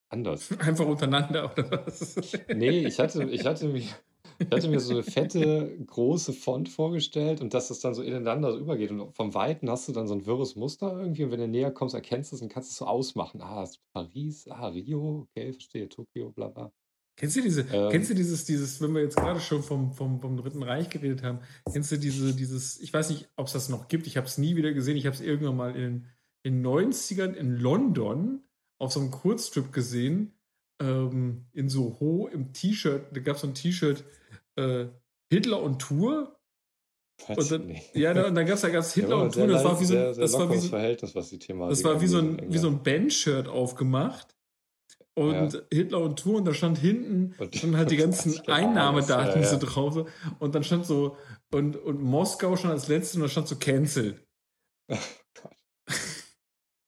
[0.08, 0.50] anders.
[0.58, 2.16] Einfach untereinander oder was?
[2.50, 3.84] Nee, ich hatte, ich hatte mir,
[4.38, 8.52] Ich hatte mir so eine fette, große Font vorgestellt und dass es dann so ineinander
[8.52, 8.90] so übergeht.
[8.92, 11.72] Und vom Weiten hast du dann so ein wirres Muster irgendwie und wenn du näher
[11.72, 13.40] kommst, erkennst du es und kannst es so ausmachen.
[13.40, 16.72] Ah, das ist Paris, ah, Rio, okay, verstehe, Tokio, bla bla.
[17.16, 20.20] Kennst du diese, ähm, kennst du dieses, dieses, wenn wir jetzt gerade schon vom, vom,
[20.20, 21.40] vom Dritten Reich geredet haben,
[21.72, 24.38] kennst du diese, dieses, ich weiß nicht, ob es das noch gibt, ich habe es
[24.38, 26.06] nie wieder gesehen, ich habe es irgendwann mal in
[26.44, 28.44] den 90ern in London
[28.78, 30.38] auf so einem Kurztrip gesehen,
[30.80, 34.04] ähm, in Soho im T-Shirt, da gab es so ein T-Shirt,
[34.58, 34.88] äh,
[35.30, 36.34] Hitler und Tour.
[37.28, 37.74] Und dann.
[37.94, 39.96] Ja, und dann gab es da gab's Hitler ja, und Tour, das war wie so
[39.96, 42.58] ein, das war wie so, Verhältnis, was die Thematik Das war wie so ein, wie
[42.58, 44.36] so ein Band-Shirt aufgemacht.
[45.14, 45.60] Und ja.
[45.72, 49.58] Hitler und Tour, und da stand hinten dann halt die ganzen Einnahmedaten ja, ja.
[49.58, 50.08] so drauf.
[50.38, 51.16] Und dann stand so,
[51.52, 54.24] und, und Moskau schon als letztes und da stand so cancelled.
[54.90, 54.96] Oh
[55.42, 55.56] Gott.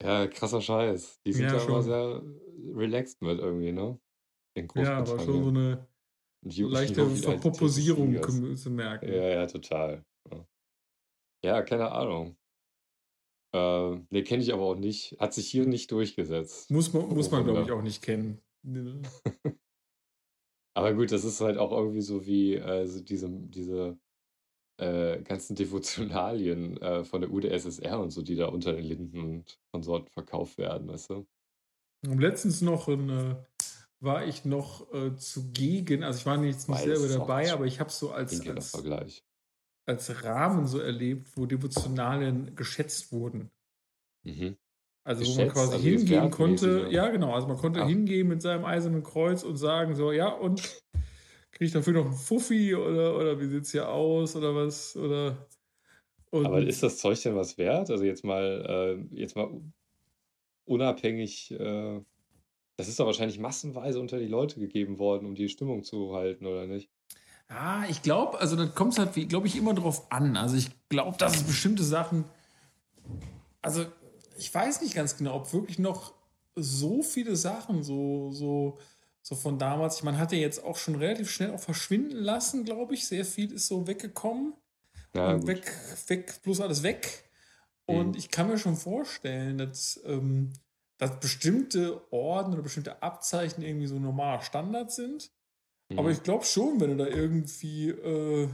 [0.02, 1.20] ja, krasser Scheiß.
[1.26, 2.22] Die sind ja, ja immer sehr
[2.72, 3.98] relaxed mit irgendwie, ne?
[4.76, 5.89] ja, aber schon so eine
[6.42, 9.08] leichte Verpoposierung zu merken.
[9.08, 10.04] Ja, ja, total.
[11.42, 12.36] Ja, keine Ahnung.
[13.52, 15.16] Äh, ne, kenne ich aber auch nicht.
[15.18, 16.70] Hat sich hier nicht durchgesetzt.
[16.70, 18.40] Muss man, muss man glaube ich, auch nicht kennen.
[20.74, 23.98] aber gut, das ist halt auch irgendwie so wie äh, so diese, diese
[24.78, 29.60] äh, ganzen Devotionalien äh, von der UdSSR und so, die da unter den Linden und
[29.72, 31.26] Konsorten verkauft werden, weißt du?
[32.02, 33.36] Letztens noch in, äh,
[34.00, 37.90] war ich noch äh, zugegen, also ich war jetzt nicht selber dabei, aber ich habe
[37.90, 38.74] so als, als,
[39.86, 43.50] als, Rahmen so erlebt, wo Devotionalien geschätzt wurden.
[44.22, 44.56] Mhm.
[45.04, 47.88] Also geschätzt, wo man quasi also hingehen konnte, ja genau, also man konnte Ach.
[47.88, 50.62] hingehen mit seinem eisernen Kreuz und sagen so, ja und
[51.52, 54.96] kriege ich dafür noch einen Fuffi oder, oder wie sieht es hier aus oder was
[54.96, 55.48] oder
[56.30, 57.90] und aber ist das Zeug denn was wert?
[57.90, 59.50] Also jetzt mal, äh, jetzt mal
[60.64, 62.00] unabhängig, äh,
[62.80, 66.46] das ist doch wahrscheinlich massenweise unter die Leute gegeben worden, um die Stimmung zu halten,
[66.46, 66.88] oder nicht?
[67.50, 70.36] Ja, ich glaube, also da kommt es halt, glaube ich, immer drauf an.
[70.36, 72.24] Also ich glaube, dass es bestimmte Sachen,
[73.60, 73.84] also
[74.38, 76.14] ich weiß nicht ganz genau, ob wirklich noch
[76.56, 78.78] so viele Sachen so, so,
[79.20, 82.64] so von damals, ich meine, hat ja jetzt auch schon relativ schnell auch verschwinden lassen,
[82.64, 83.06] glaube ich.
[83.06, 84.54] Sehr viel ist so weggekommen.
[85.14, 85.70] Ja, und weg,
[86.06, 87.24] weg, bloß alles weg.
[87.84, 88.14] Und mhm.
[88.16, 90.54] ich kann mir schon vorstellen, dass, ähm,
[91.00, 95.32] dass bestimmte Orden oder bestimmte Abzeichen irgendwie so normaler Standard sind.
[95.90, 95.98] Mhm.
[95.98, 98.48] Aber ich glaube schon, wenn du da irgendwie, äh,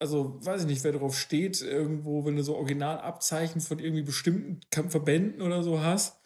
[0.00, 4.60] also weiß ich nicht, wer drauf steht, irgendwo, wenn du so Originalabzeichen von irgendwie bestimmten
[4.90, 6.20] Verbänden oder so hast,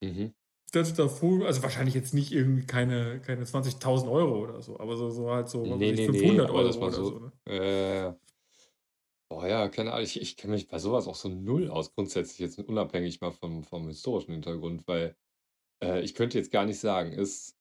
[0.00, 0.32] mhm.
[0.70, 4.96] dass du davor, also wahrscheinlich jetzt nicht irgendwie keine, keine 20.000 Euro oder so, aber
[4.96, 7.04] so, so halt so nee, nee, 500 nee, Euro oder so.
[7.04, 7.52] so ne?
[7.52, 8.12] äh,
[9.30, 10.04] Boah, ja, keine Ahnung.
[10.04, 13.64] Ich, ich kenne mich bei sowas auch so null aus, grundsätzlich jetzt unabhängig mal vom,
[13.64, 15.16] vom historischen Hintergrund, weil
[15.82, 17.56] äh, ich könnte jetzt gar nicht sagen, ist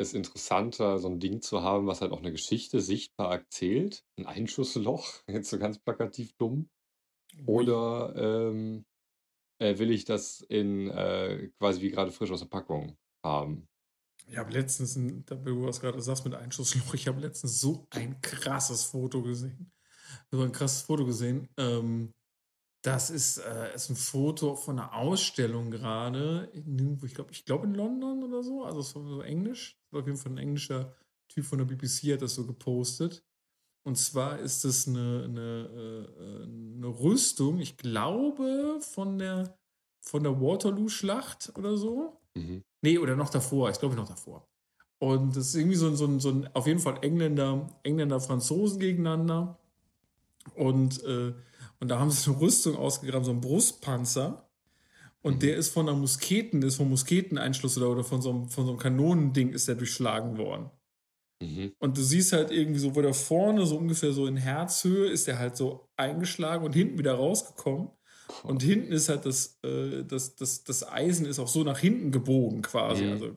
[0.00, 4.26] es interessanter, so ein Ding zu haben, was halt auch eine Geschichte sichtbar erzählt, ein
[4.26, 6.70] Einschussloch, jetzt so ganz plakativ dumm,
[7.46, 8.84] oder ähm,
[9.60, 13.66] äh, will ich das in äh, quasi wie gerade frisch aus der Packung haben?
[14.26, 17.86] Ich habe letztens, ein, da du was gerade sagst mit Einschussloch, ich habe letztens so
[17.90, 19.72] ein krasses Foto gesehen
[20.32, 21.48] habe ein krasses Foto gesehen.
[21.56, 22.12] Ähm,
[22.82, 27.74] das ist, äh, ist ein Foto von einer Ausstellung gerade, ich glaube ich glaub in
[27.74, 29.76] London oder so, also so, so Englisch.
[29.82, 30.94] Das war auf jeden Fall ein englischer
[31.28, 33.24] Typ von der BBC, hat das so gepostet.
[33.84, 39.58] Und zwar ist es eine, eine, äh, eine Rüstung, ich glaube, von der,
[40.00, 42.20] von der Waterloo-Schlacht oder so.
[42.34, 42.62] Mhm.
[42.82, 44.46] Nee, oder noch davor, ich glaube noch davor.
[45.00, 49.58] Und das ist irgendwie so, so, so ein, auf jeden Fall Engländer, Engländer, Franzosen gegeneinander.
[50.54, 51.32] Und, äh,
[51.80, 54.48] und da haben sie eine Rüstung ausgegraben, so einen Brustpanzer.
[55.22, 55.40] Und mhm.
[55.40, 58.70] der ist von einer Musketen, ist vom Musketeneinschluss oder, oder von, so einem, von so
[58.72, 60.70] einem Kanonending ist der durchschlagen worden.
[61.40, 61.72] Mhm.
[61.78, 65.26] Und du siehst halt irgendwie so, wo der vorne so ungefähr so in Herzhöhe ist
[65.26, 67.90] der halt so eingeschlagen und hinten wieder rausgekommen.
[68.42, 72.10] Und hinten ist halt das, äh, das, das, das Eisen ist auch so nach hinten
[72.10, 73.04] gebogen quasi.
[73.04, 73.12] Mhm.
[73.12, 73.36] Also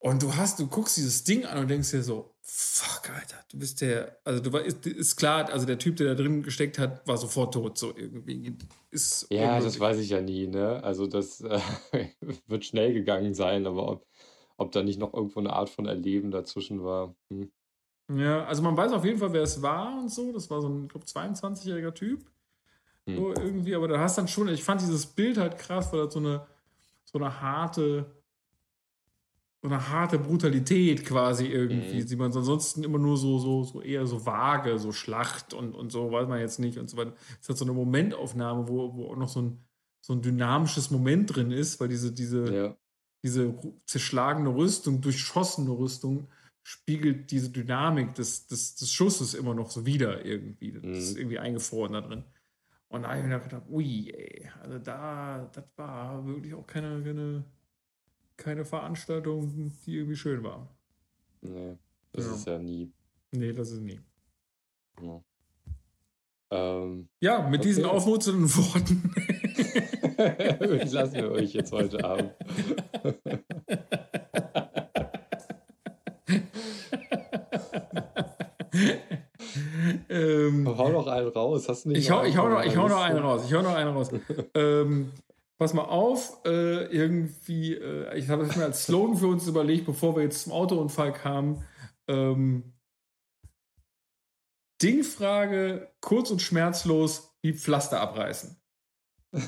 [0.00, 3.58] und du hast, du guckst dieses Ding an und denkst dir so, fuck, Alter, du
[3.58, 7.06] bist der, also du ist, ist klar, also der Typ, der da drin gesteckt hat,
[7.06, 8.56] war sofort tot, so irgendwie.
[8.90, 10.82] Ist ja, das weiß ich ja nie, ne?
[10.82, 11.60] Also das äh,
[12.46, 14.06] wird schnell gegangen sein, aber ob,
[14.56, 17.14] ob da nicht noch irgendwo eine Art von Erleben dazwischen war.
[17.30, 17.50] Hm.
[18.14, 20.32] Ja, also man weiß auf jeden Fall, wer es war und so.
[20.32, 22.24] Das war so ein, ich glaube, 22-jähriger Typ.
[23.06, 23.16] Hm.
[23.16, 26.14] So irgendwie, aber da hast dann schon, ich fand dieses Bild halt krass, weil das
[26.14, 26.46] so eine,
[27.04, 28.17] so eine harte,
[29.60, 32.06] so eine harte Brutalität quasi irgendwie, mhm.
[32.06, 35.90] sieht man ansonsten immer nur so, so, so eher so vage, so Schlacht und, und
[35.90, 37.14] so, weiß man jetzt nicht und so weiter.
[37.32, 39.64] Es ist halt so eine Momentaufnahme, wo, wo auch noch so ein,
[40.00, 42.76] so ein dynamisches Moment drin ist, weil diese, diese, ja.
[43.24, 43.52] diese
[43.84, 46.28] zerschlagene Rüstung, durchschossene Rüstung
[46.62, 50.72] spiegelt diese Dynamik des, des, des Schusses immer noch so wieder irgendwie.
[50.72, 50.92] Das mhm.
[50.92, 52.24] ist irgendwie eingefroren da drin.
[52.88, 57.02] Und da habe ich mir gedacht, ui, ey, also da, das war wirklich auch keine,
[57.02, 57.44] keine,
[58.38, 60.66] keine Veranstaltung, die irgendwie schön war.
[61.42, 61.76] Nee,
[62.12, 62.34] das ja.
[62.34, 62.90] ist ja nie.
[63.32, 64.00] Nee, das ist nie.
[65.02, 65.22] Ja,
[66.50, 67.68] ähm, ja mit okay.
[67.68, 69.12] diesen aufmunternden Worten.
[70.90, 72.32] lassen wir euch jetzt heute Abend.
[80.08, 81.68] ähm, hau noch einen raus.
[81.68, 83.42] Hast du nicht ich, hau, ich, hau noch, ich hau noch einen raus.
[83.46, 84.10] Ich hau noch einen raus.
[84.54, 85.12] ähm,
[85.58, 89.86] pass mal auf, äh, irgendwie, äh, ich habe das mir als Slogan für uns überlegt,
[89.86, 91.64] bevor wir jetzt zum Autounfall kamen.
[92.06, 92.72] Ähm,
[94.80, 98.56] Dingfrage, kurz und schmerzlos, wie Pflaster abreißen.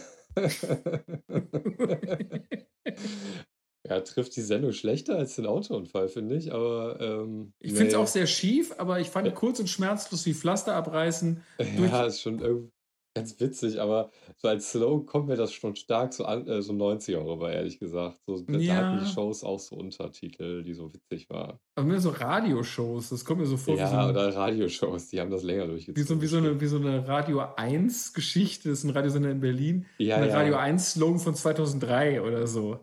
[3.89, 7.01] Ja, trifft die Sendung schlechter als den Autounfall, finde ich, aber.
[7.01, 10.77] Ähm, ich finde es auch sehr schief, aber ich fand kurz und schmerzlos wie Pflaster
[10.77, 11.43] abreißen.
[11.79, 12.80] Ja, ist schon irgendwie
[13.15, 16.73] ganz witzig, aber so als Slow kommt mir das schon stark so, an, äh, so
[16.73, 18.19] 90er rüber, ehrlich gesagt.
[18.27, 18.75] So, da ja.
[18.75, 21.59] hatten die Shows auch so Untertitel, die so witzig waren.
[21.75, 23.77] Aber mir so Radioshows, das kommt mir so vor.
[23.77, 26.01] Ja, so ein, oder Radioshows, die haben das länger durchgezogen.
[26.01, 29.41] Wie so, wie so, eine, wie so eine Radio 1-Geschichte, das ist ein Radiosender in
[29.41, 29.87] Berlin.
[29.99, 30.37] Ja, eine ja.
[30.37, 32.79] Radio 1-Slogan von 2003 oder so.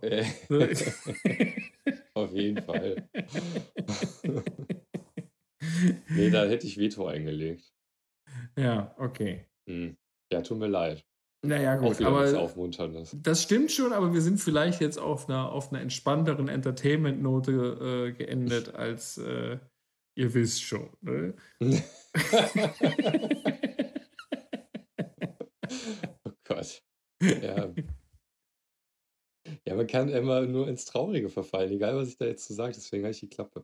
[2.14, 3.08] Auf jeden Fall.
[6.10, 7.72] nee, da hätte ich Veto eingelegt.
[8.58, 9.46] Ja, okay.
[9.68, 9.98] Hm.
[10.32, 11.06] Ja, tut mir leid.
[11.46, 12.50] Naja, gut, aber
[13.14, 18.12] das stimmt schon, aber wir sind vielleicht jetzt auf einer, auf einer entspannteren Entertainment-Note äh,
[18.14, 19.60] geendet, als äh,
[20.16, 20.90] ihr wisst schon.
[21.02, 21.36] Ne?
[26.26, 26.82] oh Gott.
[27.22, 27.74] Ja.
[29.66, 32.74] ja, man kann immer nur ins Traurige verfallen, egal was ich da jetzt so sage,
[32.74, 33.64] deswegen habe ich die Klappe.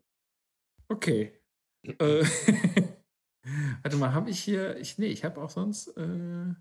[0.89, 1.34] Okay.
[1.99, 2.23] äh,
[3.81, 4.77] Warte mal, habe ich hier.
[4.77, 5.87] Ich, nee, ich habe auch sonst.
[5.97, 6.53] Äh,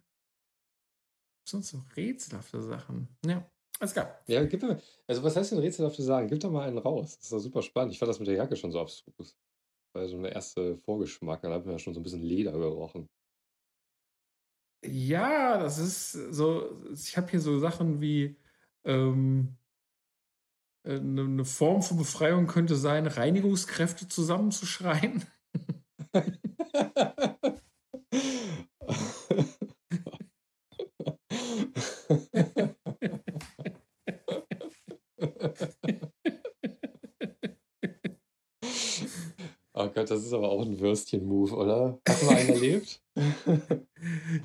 [1.49, 3.09] sonst so rätselhafte Sachen.
[3.27, 3.49] Ja,
[3.81, 4.21] alles klar.
[4.27, 4.81] Ja, gib mal.
[5.07, 6.29] Also, was heißt denn rätselhafte Sachen?
[6.29, 7.17] Gib doch mal einen raus.
[7.17, 7.93] Das ist doch super spannend.
[7.93, 9.37] Ich fand das mit der Jacke schon so abstrus.
[9.95, 11.43] War so der erste Vorgeschmack.
[11.43, 13.09] Dann hat man ja schon so ein bisschen Leder gerochen.
[14.85, 16.71] Ja, das ist so.
[16.93, 18.37] Ich habe hier so Sachen wie.
[18.85, 19.57] Ähm,
[20.85, 25.25] eine äh, Form von Befreiung könnte sein, Reinigungskräfte zusammenzuschreien.
[39.75, 41.99] Oh Gott, das ist aber auch ein Würstchen-Move, oder?
[42.09, 43.03] Hast du mal einen erlebt?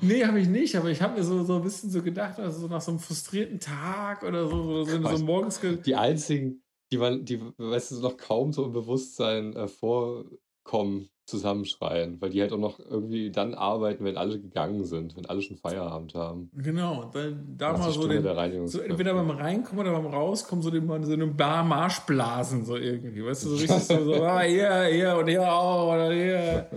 [0.00, 2.60] nee, habe ich nicht, aber ich habe mir so, so ein bisschen so gedacht, also
[2.60, 5.60] so nach so einem frustrierten Tag oder so, so, so, so morgens.
[5.86, 12.20] Die einzigen, die man, die, weißt du, noch kaum so im Bewusstsein äh, vorkommen, zusammenschreien,
[12.20, 15.58] weil die halt auch noch irgendwie dann arbeiten, wenn alle gegangen sind, wenn alle schon
[15.58, 16.50] Feierabend haben.
[16.54, 20.86] Genau, dann da mal so, den, so entweder beim Reinkommen oder beim Rauskommen so, den,
[21.04, 25.16] so eine Bar Marschblasen so irgendwie, weißt du, so richtig so, so ah, hier, hier
[25.16, 26.70] und hier auch oder hier.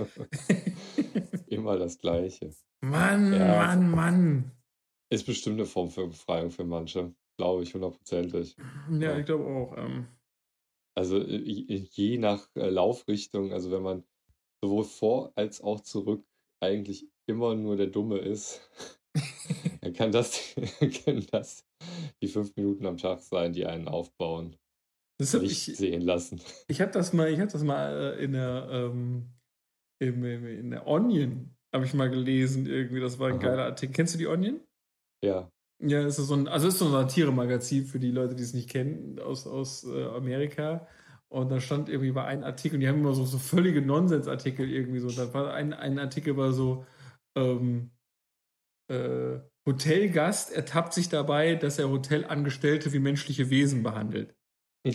[1.47, 2.51] Immer das Gleiche.
[2.81, 4.51] Mann, ja, Mann, Mann.
[5.09, 8.57] Ist bestimmt eine Form für Befreiung für manche, glaube ich, hundertprozentig.
[8.91, 9.77] Ja, ja, ich glaube auch.
[9.77, 10.07] Ähm.
[10.93, 14.03] Also je nach äh, Laufrichtung, also wenn man
[14.63, 16.23] sowohl vor als auch zurück
[16.61, 18.69] eigentlich immer nur der Dumme ist,
[19.81, 20.55] dann kann das,
[21.03, 21.65] können das
[22.21, 24.55] die fünf Minuten am Tag sein, die einen aufbauen.
[25.19, 26.41] Das nicht ich, sehen lassen.
[26.67, 29.29] Ich habe das mal, ich habe das mal äh, in der, ähm,
[29.99, 32.99] in, in der Onion habe ich mal gelesen irgendwie.
[32.99, 33.41] Das war ein Aha.
[33.41, 33.93] geiler Artikel.
[33.93, 34.59] Kennst du die Onion?
[35.23, 35.49] Ja.
[35.83, 38.53] Ja, es ist so ein, also ist so ein Satire-Magazin für die Leute, die es
[38.53, 40.87] nicht kennen aus, aus äh, Amerika.
[41.31, 44.99] Und da stand irgendwie bei einem Artikel, die haben immer so, so völlige Nonsensartikel irgendwie
[44.99, 45.09] so.
[45.09, 46.85] Da war ein, ein Artikel war so,
[47.37, 47.91] ähm,
[48.89, 54.35] äh, Hotelgast ertappt sich dabei, dass er Hotelangestellte wie menschliche Wesen behandelt.
[54.85, 54.91] ja,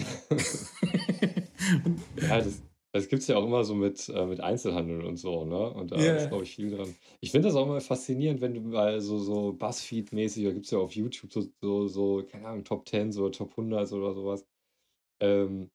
[2.21, 5.71] das, das gibt es ja auch immer so mit, äh, mit Einzelhandel und so, ne?
[5.71, 6.17] Und da yeah.
[6.17, 6.95] ist, glaube ich, viel dran.
[7.21, 10.71] Ich finde das auch immer faszinierend, wenn du mal so, so Buzzfeed-mäßig, da gibt es
[10.71, 14.47] ja auf YouTube so, so, so, keine Ahnung, Top 10, so Top 100 oder sowas.
[15.23, 15.71] Ähm,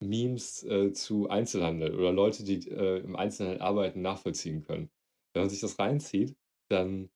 [0.00, 4.90] Memes äh, zu Einzelhandel oder Leute, die äh, im Einzelhandel arbeiten, nachvollziehen können.
[5.32, 6.36] Wenn man sich das reinzieht,
[6.68, 7.10] dann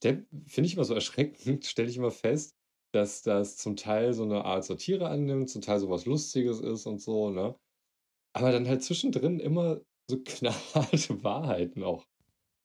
[0.00, 2.54] finde ich immer so erschreckend, stelle ich immer fest,
[2.92, 6.86] dass das zum Teil so eine Art Satire annimmt, zum Teil so was Lustiges ist
[6.86, 7.54] und so, ne?
[8.34, 12.06] Aber dann halt zwischendrin immer so knallharte Wahrheiten auch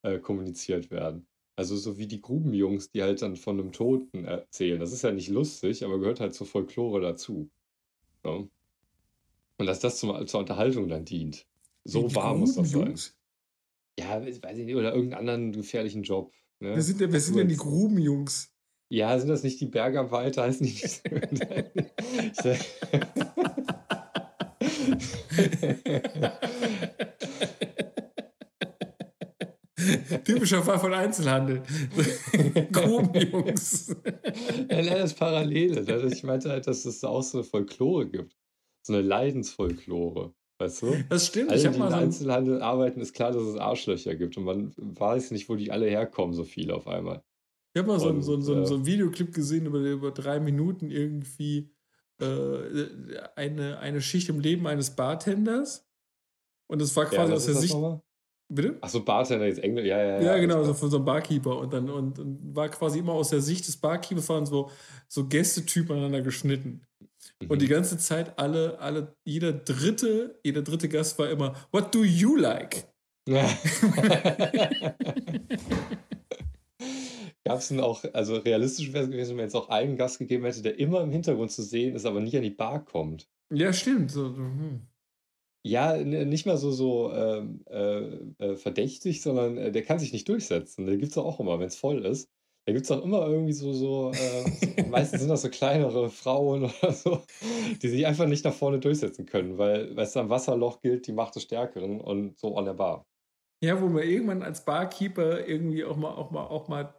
[0.04, 1.28] äh, kommuniziert werden.
[1.56, 4.80] Also so wie die Grubenjungs, die halt dann von einem Toten erzählen.
[4.80, 7.50] Das ist ja nicht lustig, aber gehört halt zur Folklore dazu.
[8.24, 8.50] Ne?
[9.64, 11.48] Und dass das zum, zur Unterhaltung dann dient.
[11.86, 12.80] So Die warm muss das sein.
[12.82, 13.16] Grubenjungs?
[13.98, 16.34] Ja, weiß ich nicht, oder irgendeinen anderen gefährlichen Job.
[16.60, 16.76] Ne?
[16.76, 18.52] Wer sind denn, wer sind denn die Grubenjungs?
[18.90, 20.44] Ja, sind das nicht die Bergarbeiter?
[20.44, 21.02] Heißen die nicht?
[30.26, 31.64] Typischer Fall von Einzelhandel.
[32.74, 33.96] Grubenjungs.
[34.70, 35.84] ja, nein, das ist Parallele.
[35.84, 36.10] ne?
[36.12, 38.36] Ich meinte halt, dass es auch so eine Folklore gibt.
[38.86, 40.34] So eine Leidensfolklore.
[40.60, 40.96] Weißt du?
[41.10, 41.50] Das stimmt.
[41.50, 44.38] Alle, ich die habe im so Einzelhandel arbeiten, ist klar, dass es Arschlöcher gibt.
[44.38, 47.24] Und man weiß nicht, wo die alle herkommen, so viele auf einmal.
[47.74, 50.12] ich hab mal so, so, Und, so, ein, äh, so ein Videoclip gesehen über, über
[50.12, 51.72] drei Minuten irgendwie
[52.22, 52.88] äh,
[53.36, 55.88] eine, eine Schicht im Leben eines Bartenders.
[56.68, 57.76] Und das war Ja, quasi was aus der Sicht.
[58.50, 58.78] Bitte?
[58.82, 59.88] Achso, Bartender jetzt Englisch.
[59.88, 60.22] Ja, ja, ja.
[60.22, 61.58] Ja, genau, so von so einem Barkeeper.
[61.58, 64.70] Und dann und, und war quasi immer aus der Sicht des Barkeepers waren so,
[65.08, 66.86] so Gästetypen aneinander geschnitten.
[67.48, 67.72] Und die Mhm.
[67.72, 72.88] ganze Zeit alle, alle, jeder dritte, jeder dritte Gast war immer, What do you like?
[77.46, 80.46] Gab es denn auch, also realistisch wäre es gewesen, wenn es auch einen Gast gegeben
[80.46, 83.30] hätte, der immer im Hintergrund zu sehen ist, aber nie an die Bar kommt.
[83.52, 84.12] Ja, stimmt.
[84.12, 84.82] So, hm.
[85.66, 88.00] Ja, n- nicht mal so, so ähm, äh,
[88.40, 90.86] äh, verdächtig, sondern äh, der kann sich nicht durchsetzen.
[90.86, 92.30] Der gibt es auch immer, wenn es voll ist.
[92.66, 96.64] Da gibt es auch immer irgendwie so, so äh, meistens sind das so kleinere Frauen
[96.82, 97.22] oder so,
[97.82, 101.12] die sich einfach nicht nach vorne durchsetzen können, weil, weißt du, am Wasserloch gilt die
[101.12, 103.06] Macht des Stärkeren und so an der Bar.
[103.62, 106.94] Ja, wo man irgendwann als Barkeeper irgendwie auch mal, auch mal, auch mal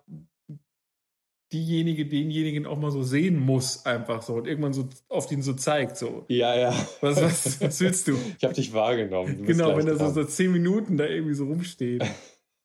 [1.52, 4.34] diejenige, denjenigen auch mal so sehen muss, einfach so.
[4.34, 6.24] Und irgendwann so auf den so zeigt, so.
[6.28, 6.74] Ja, ja.
[7.00, 8.18] Was, was, was willst du?
[8.38, 9.44] Ich habe dich wahrgenommen.
[9.44, 12.04] Genau, wenn er so, so zehn Minuten da irgendwie so rumsteht.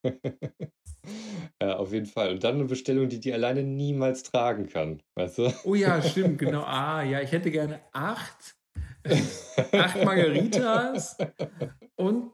[1.61, 2.31] Ja, auf jeden Fall.
[2.31, 5.01] Und dann eine Bestellung, die die alleine niemals tragen kann.
[5.15, 5.53] Weißt du?
[5.65, 6.63] Oh ja, stimmt, genau.
[6.63, 8.55] Ah, ja, ich hätte gerne acht,
[9.73, 11.17] acht Margaritas
[11.97, 12.31] und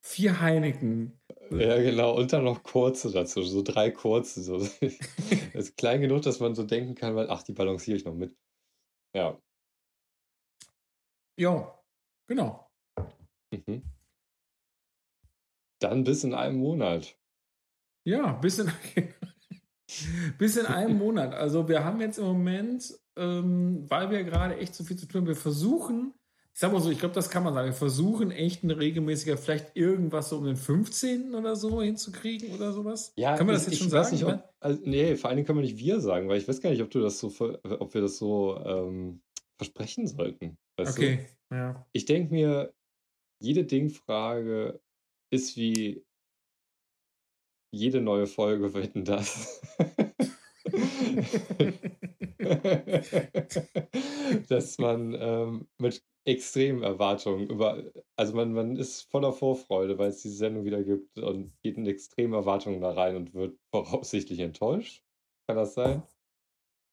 [0.00, 1.18] vier Heineken.
[1.50, 2.16] Ja, genau.
[2.16, 3.42] Und dann noch kurze dazu.
[3.42, 4.42] So drei kurze.
[4.42, 4.58] So.
[4.58, 4.80] Das
[5.54, 8.36] ist klein genug, dass man so denken kann, weil, ach, die balanciere ich noch mit.
[9.14, 9.38] Ja.
[11.38, 11.82] Ja,
[12.28, 12.70] genau.
[13.50, 13.82] Mhm.
[15.80, 17.18] Dann bis in einem Monat.
[18.04, 18.70] Ja, bis in,
[20.38, 21.34] bis in einem Monat.
[21.34, 25.22] Also wir haben jetzt im Moment, ähm, weil wir gerade echt so viel zu tun
[25.22, 26.14] haben, wir versuchen,
[26.54, 29.38] ich sag mal so, ich glaube, das kann man sagen, wir versuchen echt ein regelmäßiger,
[29.38, 31.34] vielleicht irgendwas so um den 15.
[31.34, 33.14] oder so hinzukriegen oder sowas.
[33.16, 34.10] Ja, Können wir das ich, jetzt schon sagen?
[34.12, 36.60] nicht, ob, also, nee, vor allen Dingen können wir nicht wir sagen, weil ich weiß
[36.60, 37.32] gar nicht, ob du das so,
[37.62, 39.22] ob wir das so ähm,
[39.56, 40.58] versprechen sollten.
[40.76, 41.02] Weißt du?
[41.02, 41.86] okay, ja.
[41.92, 42.74] Ich denke mir,
[43.40, 44.80] jede Dingfrage
[45.30, 46.04] ist wie
[47.72, 49.60] jede neue Folge wetten das.
[54.48, 57.82] Dass man ähm, mit extremen Erwartungen über,
[58.16, 61.86] also man, man ist voller Vorfreude, weil es diese Sendung wieder gibt und geht in
[61.86, 65.02] extreme Erwartungen da rein und wird voraussichtlich enttäuscht.
[65.48, 66.02] Kann das sein?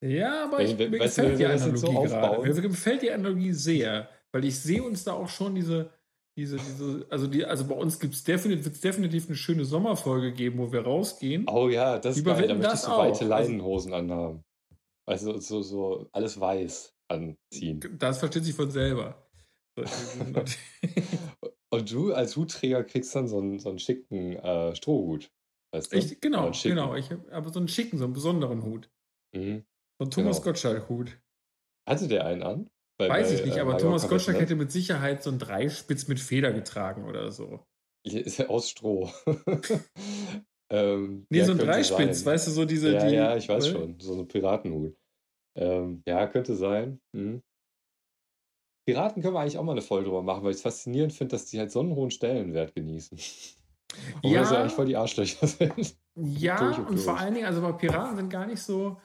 [0.02, 2.42] Ja, aber Wenn- ich, mir weißt gefällt die jetzt so Analogie gerade.
[2.42, 5.92] Mir gefällt die Analogie sehr, weil ich sehe uns da auch schon diese,
[6.40, 10.58] diese, diese also die, also bei uns gibt's definitiv, wird's definitiv eine schöne Sommerfolge geben,
[10.60, 11.46] wo wir rausgehen.
[11.50, 12.36] Oh ja, das ist geil.
[12.36, 13.12] Da Wetten, möchte ich das so weite.
[13.12, 14.44] Also Leinenhosen anhaben.
[15.06, 17.80] Also so, so alles weiß anziehen.
[17.98, 19.30] Das versteht sich von selber.
[21.72, 25.32] Und du als Hutträger kriegst dann so einen, so einen schicken äh, Strohhut.
[25.72, 25.98] Weißt du?
[25.98, 26.96] ich, genau, genau.
[26.96, 28.90] Ich habe aber so einen schicken, so einen besonderen Hut.
[29.36, 29.66] Mhm.
[30.00, 30.46] So einen Thomas Genau.
[30.46, 31.20] Gottschalk-Hut.
[31.88, 32.70] Hatte der einen an?
[33.00, 34.42] Bei- Weiß bei, ich nicht, äh, aber Mallorca Thomas Wetten, Gottschalk das?
[34.44, 37.62] hätte mit Sicherheit so einen Dreispitz mit Feder getragen oder so.
[38.04, 39.10] Ist ja aus Stroh.
[40.70, 42.26] ähm, Nee, ja, so ein Dreispitz, sein.
[42.34, 42.94] weißt du, so diese.
[42.94, 43.72] Ja, die, ja, ich weiß ne?
[43.72, 44.00] schon.
[44.00, 44.96] So ein Piratenhut.
[45.56, 47.02] Ähm, ja, könnte sein.
[47.14, 47.42] Mhm.
[48.88, 51.32] Piraten können wir eigentlich auch mal eine Folge drüber machen, weil ich es faszinierend finde,
[51.36, 53.18] dass die halt so einen hohen Stellenwert genießen.
[54.18, 54.44] Obwohl Ja.
[54.44, 55.96] ja eigentlich voll die Arschlöcher sind.
[56.16, 59.00] Ja, und vor allen Dingen, also bei Piraten sind gar nicht so,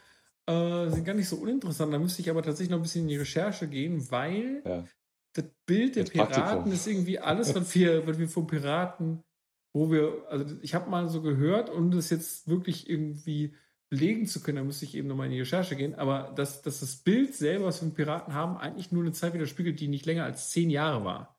[0.47, 1.93] äh, sind gar nicht so uninteressant.
[1.93, 4.89] Da müsste ich aber tatsächlich noch ein bisschen in die Recherche gehen, weil Ja.
[5.35, 6.73] das Bild der Ins Piraten Praktikum.
[6.73, 9.25] ist irgendwie alles, was wir, was wir von Piraten,
[9.75, 13.55] wo wir, also ich habe mal so gehört, um das jetzt wirklich irgendwie
[13.91, 16.81] belegen zu können, da müsste ich eben nochmal in die Recherche gehen, aber dass, dass
[16.81, 20.07] das Bild selber, was wir von Piraten haben, eigentlich nur eine Zeit widerspiegelt, die nicht
[20.07, 21.39] länger als zehn Jahre war.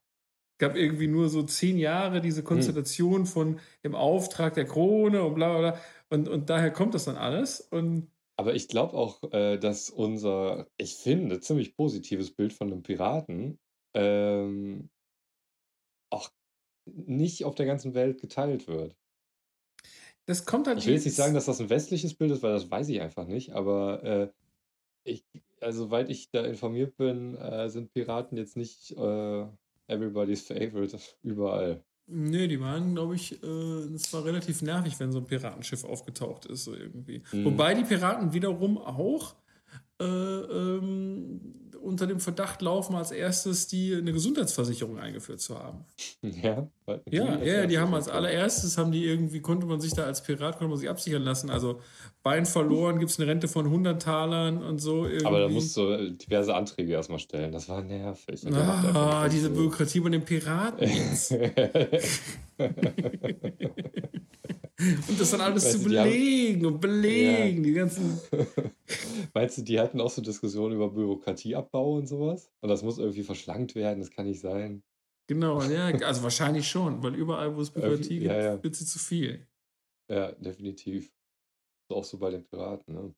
[0.54, 2.46] Es gab irgendwie nur so zehn Jahre diese Hm.
[2.46, 5.82] Konstellation von im Auftrag der Krone und bla bla bla.
[6.10, 7.60] Und, und daher kommt das dann alles.
[7.62, 12.84] Und Aber ich glaube auch, äh, dass unser, ich finde, ziemlich positives Bild von einem
[12.84, 13.60] Piraten
[13.94, 14.90] ähm,
[16.12, 16.30] auch
[16.86, 18.98] nicht auf der ganzen Welt geteilt wird.
[20.26, 20.80] das kommt halt.
[20.80, 23.02] Ich will jetzt nicht sagen, dass das ein westliches Bild ist, weil das weiß ich
[23.02, 24.32] einfach nicht, aber äh,
[25.06, 25.26] Ich,
[25.62, 29.48] also, soweit ich da informiert bin, äh, sind Piraten jetzt nicht äh,
[29.88, 31.86] everybody's favorite überall.
[32.08, 33.48] Nee, die waren, glaube ich, äh,
[33.96, 37.24] es war relativ nervig, wenn so ein Piratenschiff aufgetaucht ist, so irgendwie.
[37.32, 37.46] Mhm.
[37.46, 39.36] Wobei die Piraten wiederum auch
[40.00, 45.86] äh, ähm, unter dem Verdacht laufen, als erstes die eine Gesundheitsversicherung eingeführt zu haben.
[46.22, 46.68] Ja,
[47.10, 50.58] ja, ja, die haben als allererstes haben die irgendwie konnte man sich da als Pirat
[50.58, 51.50] konnte man sich absichern lassen.
[51.50, 51.80] Also
[52.26, 55.06] Bein verloren, gibt es eine Rente von 100 Talern und so.
[55.06, 55.26] Irgendwie.
[55.28, 57.52] Aber da musst du diverse Anträge erstmal stellen.
[57.52, 58.44] Das war nervig.
[58.52, 60.90] Ah, diese Bürokratie bei den Piraten.
[65.08, 67.64] Und das dann alles weißt zu belegen haben, und belegen, ja.
[67.64, 68.20] die ganzen.
[69.34, 72.52] Meinst du, die hatten auch so Diskussionen über Bürokratieabbau und sowas?
[72.62, 74.84] Und das muss irgendwie verschlankt werden, das kann nicht sein.
[75.28, 78.64] Genau, ja, also wahrscheinlich schon, weil überall, wo es Bürokratie gibt, ja, ja.
[78.64, 79.48] wird sie zu viel.
[80.10, 81.12] Ja, definitiv.
[81.92, 83.16] Auch so bei den Piraten, ne?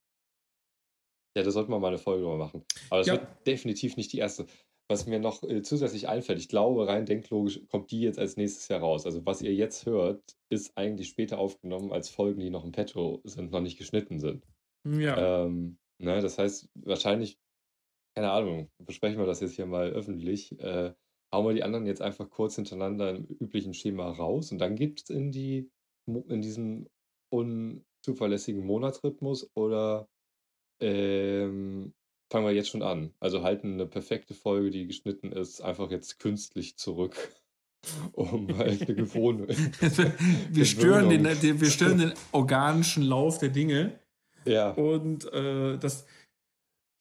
[1.38, 2.66] Ja, da sollten wir mal eine Folge drüber machen.
[2.90, 3.14] Aber das ja.
[3.14, 4.48] wird definitiv nicht die erste.
[4.90, 8.68] Was mir noch äh, zusätzlich einfällt, ich glaube, rein denklogisch kommt die jetzt als nächstes
[8.70, 9.06] Jahr raus.
[9.06, 13.22] Also was ihr jetzt hört, ist eigentlich später aufgenommen als Folgen, die noch im Petro
[13.26, 14.46] sind, noch nicht geschnitten sind.
[14.86, 15.44] Ja.
[15.44, 17.38] Ähm, ne, das heißt, wahrscheinlich,
[18.16, 20.94] keine Ahnung, besprechen wir das jetzt hier mal öffentlich, äh,
[21.34, 25.02] hauen wir die anderen jetzt einfach kurz hintereinander im üblichen Schema raus und dann gibt
[25.02, 25.70] es in die
[26.08, 26.90] in diesen
[27.30, 30.08] unzuverlässigen Monatsrhythmus oder
[30.80, 31.94] ähm,
[32.30, 33.14] fangen wir jetzt schon an.
[33.20, 37.16] Also halten eine perfekte Folge, die geschnitten ist, einfach jetzt künstlich zurück.
[38.14, 39.06] Um halt eine
[40.50, 44.00] wir, stören den, wir stören den organischen Lauf der Dinge.
[44.46, 44.72] Ja.
[44.72, 46.06] Und äh, das,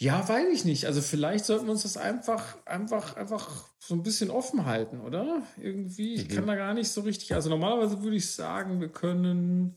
[0.01, 0.85] ja, weiß ich nicht.
[0.85, 5.43] Also vielleicht sollten wir uns das einfach, einfach, einfach so ein bisschen offen halten, oder?
[5.57, 6.15] Irgendwie.
[6.15, 6.35] Ich mhm.
[6.35, 7.35] kann da gar nicht so richtig.
[7.35, 9.77] Also normalerweise würde ich sagen, wir können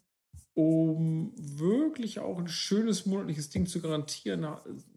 [0.59, 4.45] um wirklich auch ein schönes monatliches Ding zu garantieren,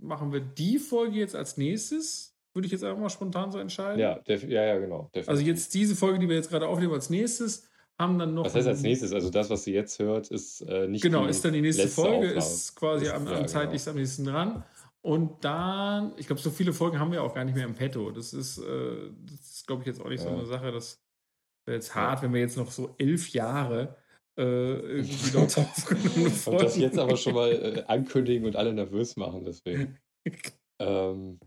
[0.00, 2.36] machen wir die Folge jetzt als nächstes.
[2.52, 4.00] Würde ich jetzt einfach mal spontan so entscheiden.
[4.00, 5.04] Ja, ja, ja, genau.
[5.14, 5.28] Definitiv.
[5.28, 8.44] Also jetzt diese Folge, die wir jetzt gerade aufnehmen, als nächstes, haben dann noch.
[8.44, 9.12] Was heißt als nächstes?
[9.12, 12.16] Also das, was sie jetzt hört, ist äh, nicht Genau, ist dann die nächste Folge,
[12.16, 12.38] Aufnahme.
[12.38, 13.92] ist quasi ist, am, am ja, zeitlich genau.
[13.92, 14.64] am nächsten dran.
[15.00, 18.10] Und dann, ich glaube, so viele Folgen haben wir auch gar nicht mehr im Petto.
[18.10, 20.28] Das ist, äh, ist glaube ich, jetzt auch nicht ja.
[20.28, 20.72] so eine Sache.
[20.72, 21.00] Das
[21.66, 23.96] wäre jetzt hart, wenn wir jetzt noch so elf Jahre
[24.37, 29.16] äh, irgendwie dort aufgenommen Und das jetzt aber schon mal äh, ankündigen und alle nervös
[29.16, 29.99] machen, deswegen.
[30.78, 31.39] ähm,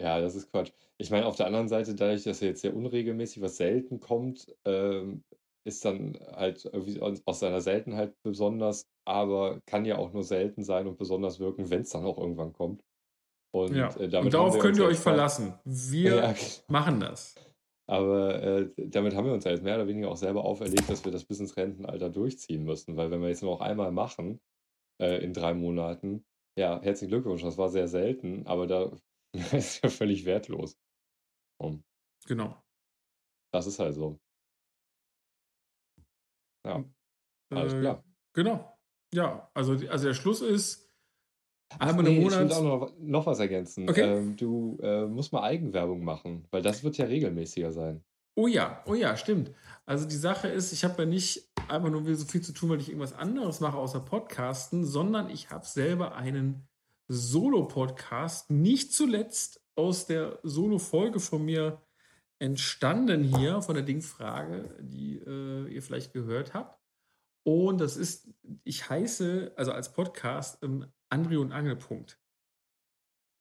[0.00, 0.72] ja, das ist Quatsch.
[0.98, 4.54] Ich meine, auf der anderen Seite, dadurch, dass er jetzt sehr unregelmäßig was selten kommt,
[4.64, 5.24] ähm,
[5.64, 10.86] ist dann halt irgendwie aus seiner Seltenheit besonders, aber kann ja auch nur selten sein
[10.86, 12.82] und besonders wirken, wenn es dann auch irgendwann kommt.
[13.52, 13.88] Und, ja.
[13.96, 15.54] äh, und darauf könnt ihr euch verlassen.
[15.64, 16.46] Wir ja, genau.
[16.68, 17.34] machen das.
[17.90, 21.04] Aber äh, damit haben wir uns ja jetzt mehr oder weniger auch selber auferlegt, dass
[21.04, 22.96] wir das bis ins Rentenalter durchziehen müssen.
[22.96, 24.40] Weil wenn wir jetzt nur noch einmal machen
[25.00, 26.24] äh, in drei Monaten,
[26.56, 28.92] ja, herzlichen Glückwunsch, das war sehr selten, aber da
[29.56, 30.78] ist ja völlig wertlos.
[31.58, 31.82] Um,
[32.28, 32.62] genau.
[33.52, 34.20] Das ist halt so.
[36.64, 36.84] Ja,
[37.50, 38.04] alles äh, klar.
[38.34, 38.78] Genau.
[39.12, 40.89] Ja, also, also der Schluss ist,
[41.78, 42.50] Einmal nee, im Monat.
[42.50, 43.88] Ich will auch noch, noch was ergänzen.
[43.88, 44.02] Okay.
[44.02, 48.02] Ähm, du äh, musst mal Eigenwerbung machen, weil das wird ja regelmäßiger sein.
[48.34, 49.52] Oh ja, oh ja, stimmt.
[49.86, 52.80] Also die Sache ist, ich habe ja nicht einfach nur so viel zu tun, weil
[52.80, 56.66] ich irgendwas anderes mache außer Podcasten, sondern ich habe selber einen
[57.08, 61.82] Solo-Podcast, nicht zuletzt aus der Solo-Folge von mir
[62.38, 66.80] entstanden hier, von der Dingfrage, die äh, ihr vielleicht gehört habt.
[67.42, 68.28] Und das ist,
[68.64, 72.18] ich heiße, also als Podcast, ähm, André und Angelpunkt.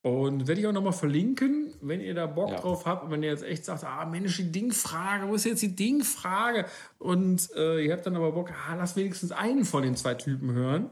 [0.01, 2.59] Und werde ich auch nochmal verlinken, wenn ihr da Bock ja.
[2.59, 5.61] drauf habt und wenn ihr jetzt echt sagt, ah Mensch, die Dingfrage, wo ist jetzt
[5.61, 6.67] die Dingfrage?
[6.99, 10.53] Und äh, ihr habt dann aber Bock, ah, lass wenigstens einen von den zwei Typen
[10.53, 10.89] hören.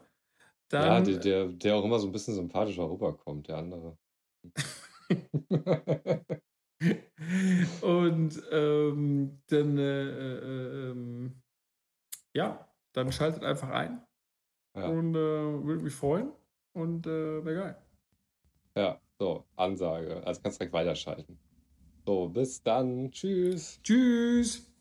[0.67, 3.97] Dann, ja, der, der, der auch immer so ein bisschen sympathischer rüberkommt, der andere.
[7.81, 11.41] und ähm, dann, äh, äh, ähm,
[12.33, 14.05] ja, dann schaltet einfach ein.
[14.75, 14.87] Ja.
[14.87, 16.33] Und äh, würde mich freuen.
[16.77, 17.75] Und äh, wäre geil.
[18.75, 20.21] Ja, so, Ansage.
[20.23, 21.39] Also kannst direkt weiterschalten.
[22.05, 23.11] So, bis dann.
[23.11, 23.79] Tschüss.
[23.81, 24.71] Tschüss.